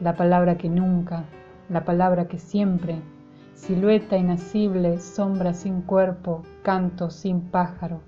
la 0.00 0.14
palabra 0.14 0.56
que 0.56 0.70
nunca, 0.70 1.24
la 1.68 1.84
palabra 1.84 2.26
que 2.26 2.38
siempre, 2.38 3.02
silueta 3.52 4.16
inacible, 4.16 5.00
sombra 5.00 5.52
sin 5.52 5.82
cuerpo, 5.82 6.42
canto 6.62 7.10
sin 7.10 7.42
pájaro, 7.50 8.00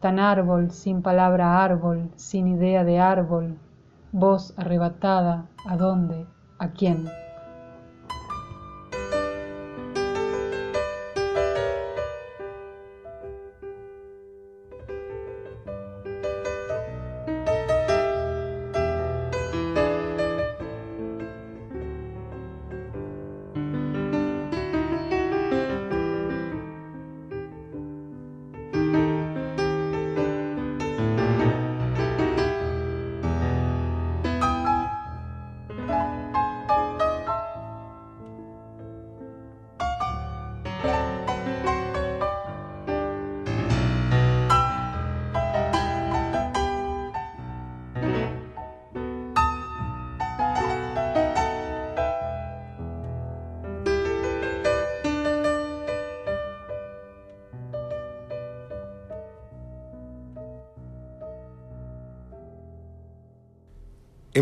tan 0.00 0.18
árbol 0.18 0.70
sin 0.70 1.00
palabra 1.00 1.64
árbol, 1.64 2.10
sin 2.16 2.46
idea 2.46 2.84
de 2.84 2.98
árbol, 2.98 3.56
voz 4.12 4.52
arrebatada, 4.58 5.46
¿a 5.66 5.76
dónde? 5.78 6.26
¿A 6.58 6.68
quién? 6.72 7.08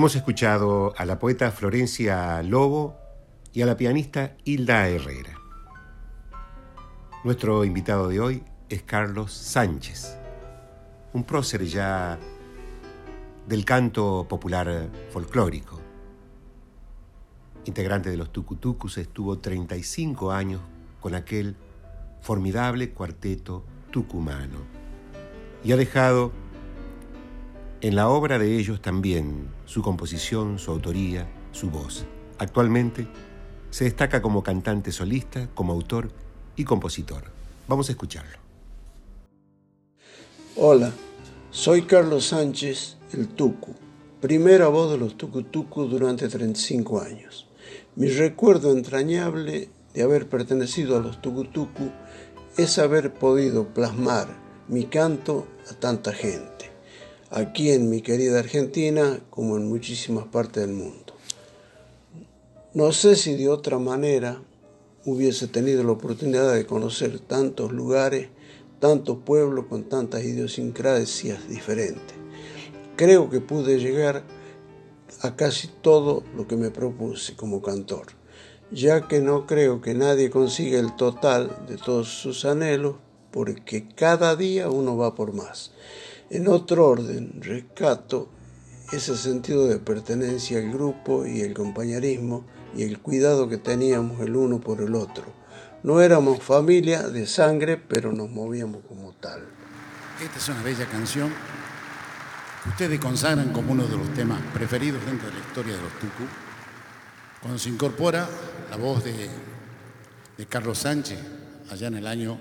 Hemos 0.00 0.16
escuchado 0.16 0.94
a 0.96 1.04
la 1.04 1.18
poeta 1.18 1.50
Florencia 1.50 2.42
Lobo 2.42 2.96
y 3.52 3.60
a 3.60 3.66
la 3.66 3.76
pianista 3.76 4.34
Hilda 4.44 4.88
Herrera. 4.88 5.38
Nuestro 7.22 7.66
invitado 7.66 8.08
de 8.08 8.18
hoy 8.18 8.42
es 8.70 8.82
Carlos 8.82 9.30
Sánchez, 9.30 10.16
un 11.12 11.24
prócer 11.24 11.66
ya 11.66 12.18
del 13.46 13.66
canto 13.66 14.24
popular 14.26 14.88
folclórico. 15.10 15.78
Integrante 17.66 18.08
de 18.08 18.16
los 18.16 18.32
Tucutucus, 18.32 18.96
estuvo 18.96 19.38
35 19.38 20.32
años 20.32 20.62
con 20.98 21.14
aquel 21.14 21.56
formidable 22.22 22.92
cuarteto 22.92 23.66
tucumano 23.90 24.60
y 25.62 25.72
ha 25.72 25.76
dejado 25.76 26.32
en 27.82 27.96
la 27.96 28.08
obra 28.08 28.38
de 28.38 28.58
ellos 28.58 28.82
también 28.82 29.48
su 29.64 29.82
composición, 29.82 30.58
su 30.58 30.70
autoría, 30.70 31.26
su 31.52 31.70
voz. 31.70 32.04
Actualmente 32.38 33.06
se 33.70 33.84
destaca 33.84 34.20
como 34.20 34.42
cantante 34.42 34.92
solista, 34.92 35.48
como 35.54 35.72
autor 35.72 36.10
y 36.56 36.64
compositor. 36.64 37.24
Vamos 37.68 37.88
a 37.88 37.92
escucharlo. 37.92 38.38
Hola, 40.56 40.92
soy 41.50 41.82
Carlos 41.82 42.26
Sánchez, 42.26 42.98
el 43.12 43.28
Tucu, 43.28 43.74
primera 44.20 44.68
voz 44.68 44.92
de 44.92 44.98
los 44.98 45.16
Tucutucu 45.16 45.86
durante 45.86 46.28
35 46.28 47.00
años. 47.00 47.46
Mi 47.96 48.08
recuerdo 48.08 48.72
entrañable 48.72 49.70
de 49.94 50.02
haber 50.02 50.28
pertenecido 50.28 50.96
a 50.98 51.00
los 51.00 51.22
Tucutucu 51.22 51.90
es 52.58 52.78
haber 52.78 53.14
podido 53.14 53.68
plasmar 53.68 54.28
mi 54.68 54.84
canto 54.84 55.46
a 55.70 55.74
tanta 55.74 56.12
gente 56.12 56.49
aquí 57.30 57.70
en 57.70 57.88
mi 57.88 58.02
querida 58.02 58.40
Argentina 58.40 59.20
como 59.30 59.56
en 59.56 59.68
muchísimas 59.68 60.26
partes 60.26 60.66
del 60.66 60.74
mundo. 60.74 61.14
No 62.74 62.92
sé 62.92 63.14
si 63.16 63.34
de 63.34 63.48
otra 63.48 63.78
manera 63.78 64.42
hubiese 65.04 65.46
tenido 65.46 65.84
la 65.84 65.92
oportunidad 65.92 66.52
de 66.52 66.66
conocer 66.66 67.20
tantos 67.20 67.72
lugares, 67.72 68.28
tantos 68.80 69.18
pueblos 69.24 69.66
con 69.66 69.84
tantas 69.84 70.24
idiosincrasias 70.24 71.48
diferentes. 71.48 72.16
Creo 72.96 73.30
que 73.30 73.40
pude 73.40 73.78
llegar 73.78 74.24
a 75.22 75.36
casi 75.36 75.68
todo 75.68 76.24
lo 76.36 76.46
que 76.46 76.56
me 76.56 76.70
propuse 76.70 77.34
como 77.34 77.62
cantor, 77.62 78.06
ya 78.72 79.06
que 79.08 79.20
no 79.20 79.46
creo 79.46 79.80
que 79.80 79.94
nadie 79.94 80.30
consiga 80.30 80.78
el 80.78 80.96
total 80.96 81.64
de 81.68 81.76
todos 81.76 82.08
sus 82.08 82.44
anhelos, 82.44 82.96
porque 83.30 83.86
cada 83.88 84.34
día 84.34 84.68
uno 84.68 84.96
va 84.96 85.14
por 85.14 85.32
más. 85.32 85.72
En 86.30 86.46
otro 86.46 86.86
orden, 86.86 87.42
rescato 87.42 88.28
ese 88.92 89.16
sentido 89.16 89.66
de 89.66 89.80
pertenencia 89.80 90.58
al 90.58 90.70
grupo 90.70 91.26
y 91.26 91.40
el 91.40 91.54
compañerismo 91.54 92.44
y 92.72 92.84
el 92.84 93.00
cuidado 93.00 93.48
que 93.48 93.58
teníamos 93.58 94.20
el 94.20 94.36
uno 94.36 94.60
por 94.60 94.80
el 94.80 94.94
otro. 94.94 95.24
No 95.82 96.00
éramos 96.00 96.40
familia 96.40 97.08
de 97.08 97.26
sangre, 97.26 97.78
pero 97.78 98.12
nos 98.12 98.30
movíamos 98.30 98.84
como 98.86 99.12
tal. 99.14 99.44
Esta 100.22 100.38
es 100.38 100.48
una 100.48 100.62
bella 100.62 100.86
canción 100.86 101.32
que 102.62 102.68
ustedes 102.68 103.00
consagran 103.00 103.52
como 103.52 103.72
uno 103.72 103.88
de 103.88 103.96
los 103.96 104.14
temas 104.14 104.40
preferidos 104.54 105.04
dentro 105.06 105.26
de 105.26 105.34
la 105.34 105.40
historia 105.40 105.74
de 105.74 105.82
los 105.82 105.92
Tucu. 105.94 106.28
Cuando 107.40 107.58
se 107.58 107.70
incorpora 107.70 108.28
la 108.70 108.76
voz 108.76 109.02
de, 109.02 109.28
de 110.38 110.46
Carlos 110.46 110.78
Sánchez, 110.78 111.18
allá 111.70 111.88
en 111.88 111.96
el 111.96 112.06
año 112.06 112.38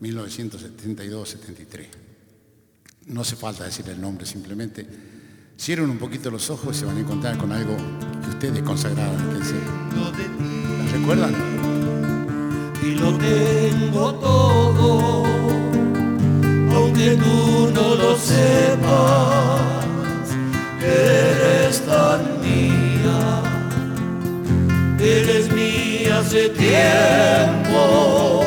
1972-73. 0.00 2.01
No 3.06 3.22
hace 3.22 3.36
falta 3.36 3.64
decir 3.64 3.88
el 3.88 4.00
nombre, 4.00 4.26
simplemente 4.26 4.86
cierren 5.58 5.90
un 5.90 5.98
poquito 5.98 6.30
los 6.30 6.50
ojos 6.50 6.76
y 6.76 6.80
se 6.80 6.86
van 6.86 6.96
a 6.96 7.00
encontrar 7.00 7.36
con 7.36 7.52
algo 7.52 7.76
que 8.22 8.30
ustedes 8.30 8.62
consagraron. 8.62 9.16
¿La 9.38 10.92
recuerdan? 10.92 11.34
Y 12.82 12.94
lo 12.94 13.16
tengo 13.18 14.14
todo, 14.14 15.24
aunque 16.74 17.16
tú 17.16 17.70
no 17.74 17.94
lo 17.94 18.16
sepas, 18.16 19.60
eres 20.80 21.80
tan 21.86 22.40
mía, 22.40 23.42
eres 24.98 25.52
mía 25.52 26.18
hace 26.20 26.48
tiempo, 26.50 28.44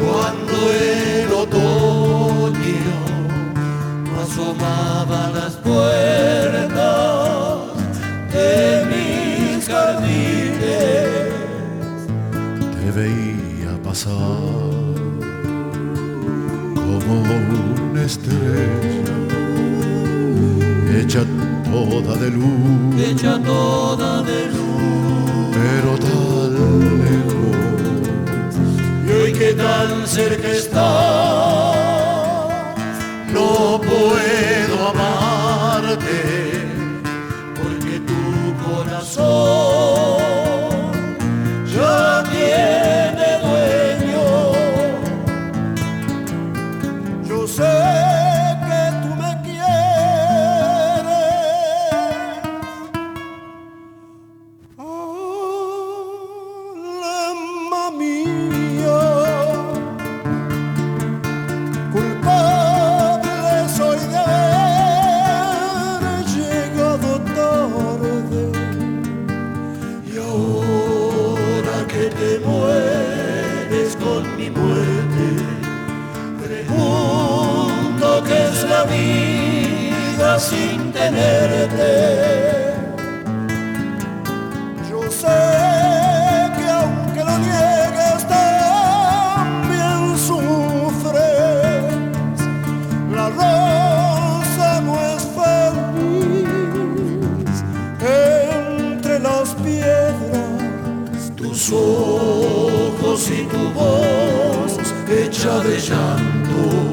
cuando 0.00 0.72
el 0.72 0.99
las 5.40 5.54
puertas 5.56 6.70
de 8.34 8.52
mis 8.90 9.66
jardines. 9.66 11.32
Te 12.76 12.86
veía 12.98 13.72
pasar 13.82 14.14
como 16.74 17.12
una 17.90 18.02
estrella 18.02 19.16
hecha 20.98 21.22
toda 21.70 22.12
de 22.22 22.30
luz, 22.30 23.02
hecha 23.06 23.32
toda 23.42 24.22
de 24.22 24.40
luz, 24.56 25.56
pero 25.56 25.90
tan 26.06 26.52
lejos. 27.02 27.58
Y 29.06 29.08
hoy 29.12 29.32
que 29.32 29.50
tan 29.54 30.06
cerca 30.06 30.48
está 30.48 31.39
te 72.30 72.38
mueres 72.38 73.96
con 73.96 74.36
mi 74.36 74.50
muerte, 74.50 75.26
pregunto 76.40 78.22
qué 78.24 78.44
es 78.44 78.62
la 78.68 78.84
vida 78.84 80.38
sin 80.38 80.92
tenerte. 80.92 82.49
De 105.40 105.80
llanto. 105.80 106.92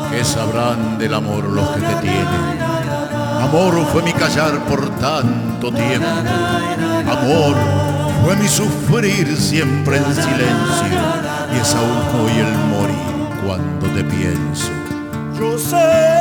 ¿Qué 0.09 0.23
sabrán 0.23 0.97
del 0.97 1.15
amor 1.15 1.43
los 1.43 1.67
que 1.71 1.81
te 1.81 1.95
tienen? 1.95 2.61
Amor 3.41 3.85
fue 3.91 4.03
mi 4.03 4.13
callar 4.13 4.57
por 4.69 4.89
tanto 4.97 5.69
tiempo. 5.73 6.07
Amor 7.11 7.57
fue 8.23 8.37
mi 8.37 8.47
sufrir 8.47 9.35
siempre 9.35 9.97
en 9.97 10.15
silencio. 10.15 10.97
Y 11.53 11.57
es 11.59 11.75
aún 11.75 12.21
hoy 12.21 12.39
el 12.39 12.57
morir 12.69 13.15
cuando 13.45 13.85
te 13.87 14.01
pienso. 14.05 14.71
Yo 15.37 15.59
sé 15.59 16.14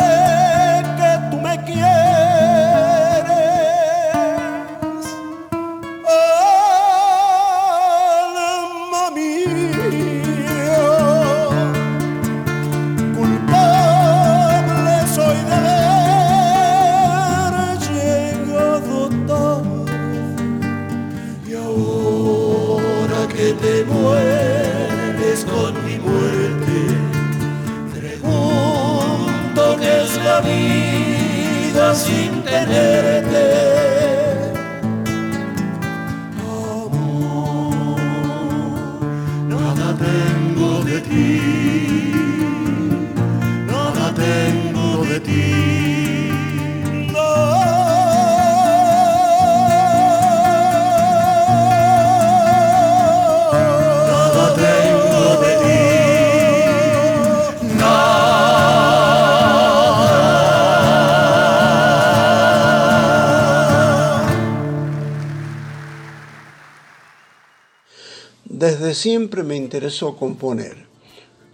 siempre 68.94 69.42
me 69.42 69.56
interesó 69.56 70.16
componer. 70.16 70.83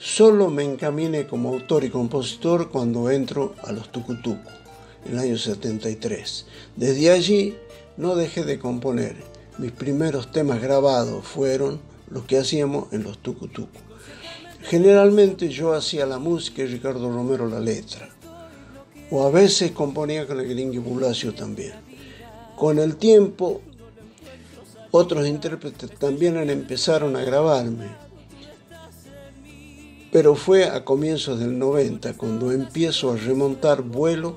Solo 0.03 0.49
me 0.49 0.65
encaminé 0.65 1.27
como 1.27 1.51
autor 1.51 1.85
y 1.85 1.91
compositor 1.91 2.71
cuando 2.71 3.11
entro 3.11 3.55
a 3.63 3.71
los 3.71 3.93
Tucutucu, 3.93 4.49
en 5.05 5.13
el 5.13 5.19
año 5.19 5.37
73. 5.37 6.47
Desde 6.75 7.11
allí 7.11 7.55
no 7.99 8.15
dejé 8.17 8.45
de 8.45 8.59
componer. 8.59 9.17
Mis 9.59 9.73
primeros 9.73 10.33
temas 10.33 10.63
grabados 10.63 11.27
fueron 11.27 11.83
los 12.09 12.25
que 12.25 12.39
hacíamos 12.39 12.91
en 12.95 13.03
los 13.03 13.19
Tucutucu. 13.19 13.79
Generalmente 14.63 15.51
yo 15.51 15.75
hacía 15.75 16.07
la 16.07 16.19
música 16.19 16.63
y 16.63 16.67
Ricardo 16.69 17.13
Romero 17.13 17.47
la 17.47 17.61
letra. 17.61 18.09
o 19.11 19.27
a 19.27 19.31
veces 19.31 19.73
componía 19.73 20.27
con 20.27 20.41
el 20.41 20.49
Gringo 20.49 20.81
Bulacio 20.81 21.35
también. 21.35 21.75
Con 22.57 22.79
el 22.79 22.97
tiempo, 22.97 23.61
otros 24.93 25.27
intérpretes 25.27 25.91
también 25.99 26.39
empezaron 26.49 27.17
a 27.17 27.23
grabarme, 27.23 27.89
pero 30.13 30.35
fue 30.35 30.65
a 30.65 30.85
comienzos 30.85 31.39
del 31.39 31.59
90 31.59 32.15
cuando 32.17 32.53
empiezo 32.53 33.13
a 33.13 33.17
remontar 33.17 33.83
vuelo 33.83 34.37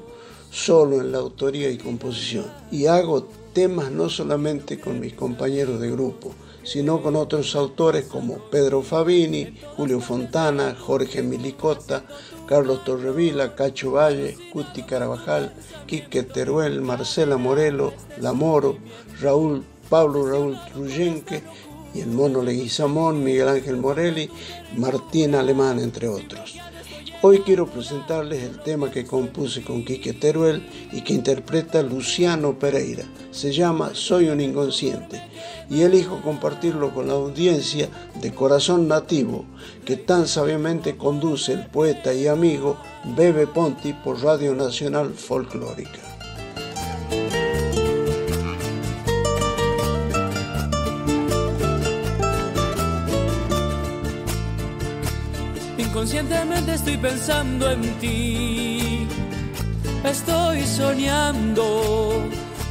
solo 0.51 1.01
en 1.01 1.11
la 1.11 1.17
autoría 1.17 1.69
y 1.69 1.77
composición. 1.77 2.45
Y 2.71 2.85
hago 2.85 3.27
temas 3.53 3.91
no 3.91 4.09
solamente 4.09 4.79
con 4.79 4.99
mis 4.99 5.13
compañeros 5.13 5.79
de 5.79 5.89
grupo, 5.89 6.33
sino 6.63 7.01
con 7.01 7.15
otros 7.15 7.55
autores 7.55 8.05
como 8.05 8.37
Pedro 8.49 8.81
Fabini, 8.83 9.57
Julio 9.75 9.99
Fontana, 9.99 10.75
Jorge 10.79 11.21
Milicota, 11.21 12.03
Carlos 12.47 12.83
Torrevila, 12.83 13.55
Cacho 13.55 13.91
Valle, 13.93 14.37
Cuti 14.51 14.83
Carabajal, 14.83 15.53
Quique 15.87 16.23
Teruel, 16.23 16.81
Marcela 16.81 17.37
Morelo, 17.37 17.93
Lamoro, 18.19 18.77
Raúl, 19.21 19.63
Pablo 19.89 20.25
Raúl 20.25 20.57
Truyenque 20.71 21.43
y 21.93 22.01
el 22.01 22.09
mono 22.09 22.41
Leguizamón, 22.41 23.23
Miguel 23.23 23.47
Ángel 23.47 23.77
Morelli, 23.77 24.29
Martín 24.77 25.35
Alemán, 25.35 25.79
entre 25.79 26.07
otros. 26.07 26.57
Hoy 27.25 27.39
quiero 27.39 27.67
presentarles 27.67 28.43
el 28.43 28.59
tema 28.59 28.91
que 28.91 29.05
compuse 29.05 29.63
con 29.63 29.85
Quique 29.85 30.11
Teruel 30.11 30.61
y 30.91 30.99
que 31.03 31.13
interpreta 31.13 31.81
Luciano 31.81 32.59
Pereira. 32.59 33.05
Se 33.31 33.53
llama 33.53 33.91
Soy 33.93 34.27
un 34.27 34.41
inconsciente 34.41 35.21
y 35.69 35.83
elijo 35.83 36.21
compartirlo 36.21 36.93
con 36.93 37.07
la 37.07 37.13
audiencia 37.13 37.87
de 38.21 38.33
Corazón 38.33 38.89
Nativo 38.89 39.45
que 39.85 39.95
tan 39.95 40.27
sabiamente 40.27 40.97
conduce 40.97 41.53
el 41.53 41.65
poeta 41.67 42.13
y 42.13 42.27
amigo 42.27 42.75
Bebe 43.15 43.47
Ponti 43.47 43.93
por 43.93 44.21
Radio 44.21 44.53
Nacional 44.53 45.13
Folclórica. 45.13 45.99
Inconscientemente 56.03 56.73
estoy 56.73 56.97
pensando 56.97 57.71
en 57.71 57.81
ti. 58.01 59.07
Estoy 60.03 60.61
soñando. 60.63 62.25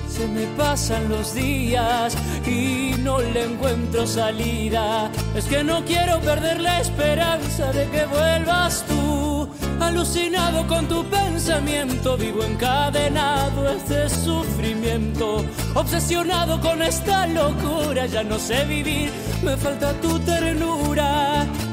Se 0.07 0.26
me 0.26 0.43
pasan 0.49 1.09
los 1.09 1.33
días 1.33 2.14
y 2.47 2.95
no 2.99 3.20
le 3.20 3.45
encuentro 3.45 4.07
salida. 4.07 5.11
Es 5.35 5.47
que 5.47 5.64
no 5.64 5.83
quiero 5.87 6.20
perder 6.20 6.61
la 6.61 6.83
esperanza 6.83 7.72
de 7.72 7.89
que 7.89 8.05
vuelvas 8.05 8.85
tú. 8.87 9.49
Alucinado 9.80 10.66
con 10.66 10.87
tu 10.87 11.03
pensamiento, 11.07 12.18
vivo 12.18 12.45
encadenado 12.45 13.66
este 13.66 14.11
sufrimiento. 14.11 15.43
Obsesionado 15.74 16.61
con 16.61 16.83
esta 16.83 17.26
locura, 17.28 18.05
ya 18.05 18.22
no 18.24 18.39
sé 18.39 18.66
vivir, 18.66 19.11
me 19.43 19.57
falta 19.57 19.95
tu 20.03 20.18
ternura. 20.18 21.22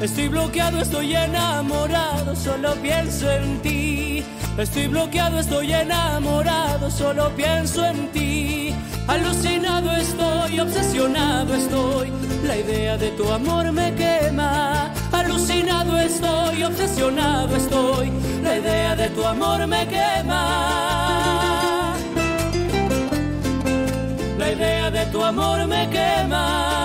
Estoy 0.01 0.29
bloqueado, 0.29 0.79
estoy 0.79 1.13
enamorado, 1.13 2.33
solo 2.33 2.73
pienso 2.75 3.29
en 3.29 3.61
ti. 3.61 4.23
Estoy 4.57 4.87
bloqueado, 4.87 5.39
estoy 5.39 5.73
enamorado, 5.73 6.89
solo 6.89 7.29
pienso 7.35 7.85
en 7.85 8.09
ti. 8.13 8.73
Alucinado 9.07 9.91
estoy, 9.91 10.59
obsesionado 10.61 11.53
estoy, 11.53 12.13
la 12.45 12.55
idea 12.55 12.97
de 12.97 13.09
tu 13.11 13.29
amor 13.29 13.73
me 13.73 13.93
quema. 13.95 14.89
Alucinado 15.11 15.99
estoy, 15.99 16.63
obsesionado 16.63 17.57
estoy, 17.57 18.09
la 18.41 18.57
idea 18.57 18.95
de 18.95 19.09
tu 19.09 19.25
amor 19.25 19.67
me 19.67 19.85
quema. 19.85 21.93
La 24.37 24.49
idea 24.49 24.89
de 24.91 25.05
tu 25.07 25.23
amor 25.23 25.67
me 25.67 25.89
quema. 25.89 26.78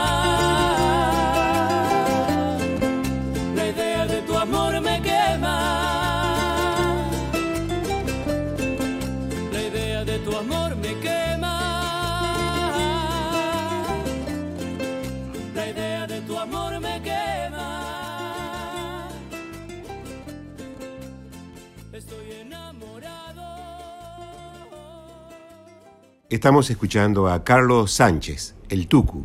Estamos 26.35 26.69
escuchando 26.69 27.29
a 27.29 27.45
Carlos 27.45 27.93
Sánchez, 27.93 28.55
el 28.69 28.89
Tucu, 28.89 29.25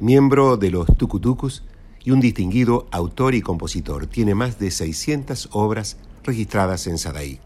miembro 0.00 0.56
de 0.56 0.72
los 0.72 0.88
Tucutucus 0.96 1.62
y 2.02 2.10
un 2.10 2.18
distinguido 2.18 2.88
autor 2.90 3.36
y 3.36 3.42
compositor. 3.42 4.08
Tiene 4.08 4.34
más 4.34 4.58
de 4.58 4.72
600 4.72 5.50
obras 5.52 5.98
registradas 6.24 6.88
en 6.88 6.98
Sadaí. 6.98 7.38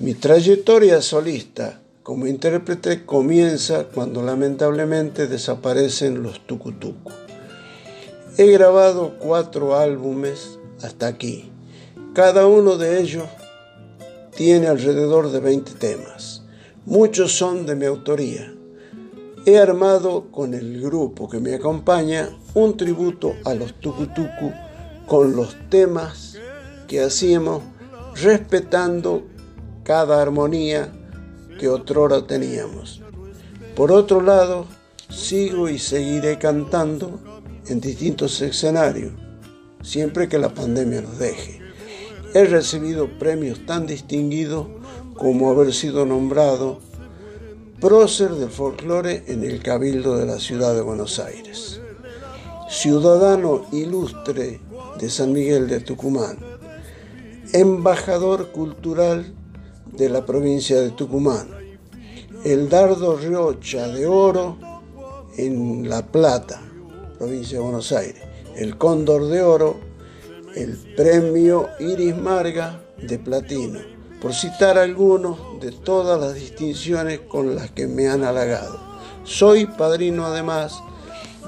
Mi 0.00 0.14
trayectoria 0.14 1.00
solista 1.02 1.80
como 2.02 2.26
intérprete 2.26 3.04
comienza 3.04 3.84
cuando 3.84 4.22
lamentablemente 4.22 5.28
desaparecen 5.28 6.24
los 6.24 6.44
tucutucu. 6.44 7.12
He 8.38 8.50
grabado 8.50 9.20
cuatro 9.20 9.76
álbumes 9.76 10.58
hasta 10.82 11.06
aquí. 11.06 11.52
Cada 12.12 12.48
uno 12.48 12.76
de 12.76 13.00
ellos 13.00 13.28
tiene 14.34 14.66
alrededor 14.66 15.30
de 15.30 15.38
20 15.38 15.74
temas. 15.74 16.37
Muchos 16.88 17.36
son 17.36 17.66
de 17.66 17.76
mi 17.76 17.84
autoría. 17.84 18.50
He 19.44 19.58
armado 19.58 20.32
con 20.32 20.54
el 20.54 20.80
grupo 20.80 21.28
que 21.28 21.38
me 21.38 21.54
acompaña 21.54 22.30
un 22.54 22.78
tributo 22.78 23.34
a 23.44 23.52
los 23.52 23.74
tucutucu 23.74 24.54
con 25.06 25.36
los 25.36 25.54
temas 25.68 26.38
que 26.86 27.02
hacíamos 27.02 27.62
respetando 28.14 29.22
cada 29.84 30.22
armonía 30.22 30.90
que 31.60 31.68
otrora 31.68 32.26
teníamos. 32.26 33.02
Por 33.76 33.92
otro 33.92 34.22
lado, 34.22 34.64
sigo 35.10 35.68
y 35.68 35.78
seguiré 35.78 36.38
cantando 36.38 37.20
en 37.66 37.82
distintos 37.82 38.40
escenarios, 38.40 39.12
siempre 39.82 40.26
que 40.26 40.38
la 40.38 40.54
pandemia 40.54 41.02
nos 41.02 41.18
deje. 41.18 41.60
He 42.32 42.46
recibido 42.46 43.18
premios 43.18 43.66
tan 43.66 43.86
distinguidos 43.86 44.68
como 45.18 45.50
haber 45.50 45.74
sido 45.74 46.06
nombrado 46.06 46.78
prócer 47.80 48.30
del 48.30 48.50
folclore 48.50 49.24
en 49.26 49.42
el 49.42 49.62
Cabildo 49.62 50.16
de 50.16 50.26
la 50.26 50.38
Ciudad 50.38 50.74
de 50.74 50.80
Buenos 50.80 51.18
Aires, 51.18 51.80
ciudadano 52.68 53.66
ilustre 53.72 54.60
de 54.98 55.10
San 55.10 55.32
Miguel 55.32 55.68
de 55.68 55.80
Tucumán, 55.80 56.38
embajador 57.52 58.52
cultural 58.52 59.34
de 59.92 60.08
la 60.08 60.24
provincia 60.24 60.80
de 60.80 60.90
Tucumán, 60.90 61.48
el 62.44 62.68
dardo 62.68 63.16
Riocha 63.16 63.88
de 63.88 64.06
Oro 64.06 64.56
en 65.36 65.88
La 65.88 66.06
Plata, 66.06 66.62
provincia 67.18 67.58
de 67.58 67.64
Buenos 67.64 67.90
Aires, 67.90 68.22
el 68.56 68.78
cóndor 68.78 69.26
de 69.26 69.42
Oro, 69.42 69.80
el 70.54 70.76
premio 70.96 71.68
Iris 71.80 72.16
Marga 72.16 72.82
de 73.00 73.18
Platino, 73.18 73.97
por 74.20 74.34
citar 74.34 74.78
algunos 74.78 75.60
de 75.60 75.72
todas 75.72 76.20
las 76.20 76.34
distinciones 76.34 77.20
con 77.20 77.54
las 77.54 77.70
que 77.70 77.86
me 77.86 78.08
han 78.08 78.24
halagado. 78.24 78.78
Soy 79.24 79.66
padrino 79.66 80.26
además 80.26 80.82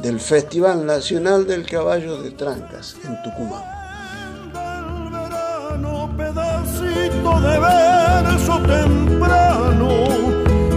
del 0.02 0.20
Festival 0.20 0.86
Nacional 0.86 1.46
del 1.46 1.66
Caballo 1.66 2.22
de 2.22 2.30
Trancas 2.30 2.96
en 3.04 3.20
Tucumán. 3.22 3.64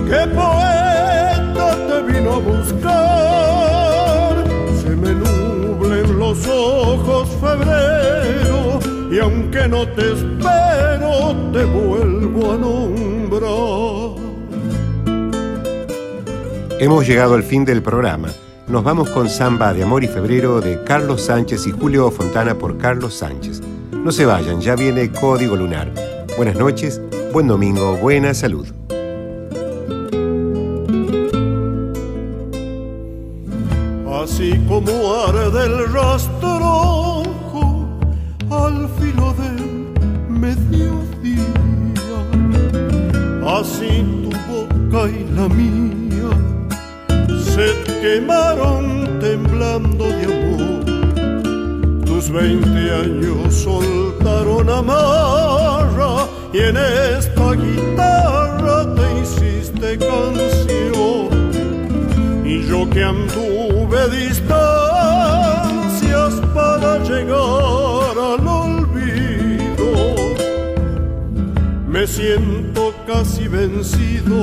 que 0.05 0.27
poeta 0.27 1.75
te 1.87 2.01
vino 2.03 2.33
a 2.33 2.39
buscar. 2.39 2.83
Se 4.81 4.89
me 4.89 5.13
nublen 5.13 6.19
los 6.19 6.47
ojos 6.47 7.29
febrero 7.41 7.92
y 9.13 9.19
aunque 9.19 9.67
no 9.67 9.87
te 9.89 10.11
espero 10.11 11.35
te 11.53 11.63
vuelvo 11.65 12.51
a 12.51 12.57
nombrar. 12.57 14.23
Hemos 16.79 17.05
llegado 17.07 17.35
al 17.35 17.43
fin 17.43 17.63
del 17.63 17.83
programa. 17.83 18.29
Nos 18.67 18.83
vamos 18.83 19.11
con 19.11 19.29
Samba 19.29 19.71
de 19.73 19.83
Amor 19.83 20.03
y 20.03 20.07
Febrero 20.07 20.61
de 20.61 20.83
Carlos 20.83 21.21
Sánchez 21.21 21.67
y 21.67 21.71
Julio 21.71 22.09
Fontana 22.09 22.55
por 22.55 22.79
Carlos 22.79 23.13
Sánchez. 23.13 23.61
No 23.91 24.11
se 24.11 24.25
vayan, 24.25 24.59
ya 24.61 24.75
viene 24.75 25.11
Código 25.11 25.55
Lunar. 25.55 25.91
Buenas 26.35 26.55
noches, 26.55 26.99
buen 27.31 27.47
domingo, 27.47 27.95
buena 27.97 28.33
salud. 28.33 28.67
Así 34.23 34.59
como 34.67 35.13
arde 35.27 35.65
el 35.65 35.93
rastrojo 35.93 37.12
del 40.73 40.93
mediodía, 41.21 42.33
boca 44.47 45.01
y 45.09 45.25
la 45.35 45.47
mía 45.49 46.31
se 47.53 47.67
quemaron 48.01 49.19
temblando 49.19 50.05
de 50.05 50.23
amor. 50.25 50.83
Tus 52.05 52.29
veinte 52.31 52.91
años 53.03 53.53
soltaron 53.53 54.69
amarra 54.69 56.27
y 56.53 56.59
en 56.59 56.77
esta 56.77 57.53
guitarra 57.53 58.95
te 58.95 59.05
hiciste 59.21 59.97
canción. 59.97 61.29
Y 62.45 62.65
yo 62.67 62.89
que 62.89 63.03
anduve 63.03 64.09
distancias 64.09 64.73
para 66.53 66.99
llegar 67.03 67.82
siento 72.15 72.93
casi 73.07 73.47
vencido 73.47 74.37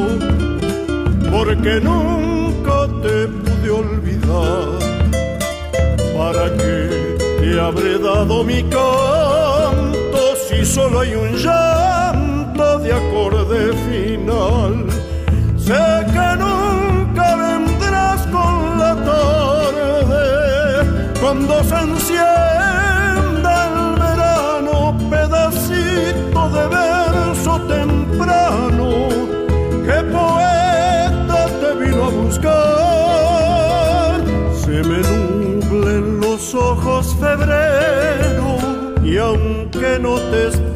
porque 1.30 1.80
nunca 1.80 2.88
te 3.00 3.28
pude 3.28 3.70
olvidar. 3.70 4.68
¿Para 6.18 6.52
qué 6.56 7.16
te 7.40 7.60
habré 7.60 7.98
dado 7.98 8.42
mi 8.42 8.62
canto 8.64 10.20
si 10.48 10.64
solo 10.64 11.00
hay 11.00 11.14
un 11.14 11.36
llanto 11.36 12.78
de 12.80 12.92
acorde 12.92 13.72
final? 13.88 14.86
Sé 15.56 15.82
que 16.12 16.28
nunca 16.44 17.36
vendrás 17.36 18.26
con 18.34 18.78
la 18.80 18.96
tarde 19.10 20.30
cuando 21.20 21.62
se 21.62 21.76
encienda 21.76 22.39
temprano 28.20 29.08
que 29.84 30.02
poeta 30.12 31.46
te 31.60 31.74
vino 31.84 32.04
a 32.04 32.10
buscar. 32.10 33.40
Se 34.54 34.82
me 34.88 34.98
nublen 34.98 36.20
los 36.20 36.54
ojos 36.54 37.16
febrero 37.18 38.56
y 39.02 39.16
aunque 39.18 39.98
no 40.00 40.16
te 40.30 40.69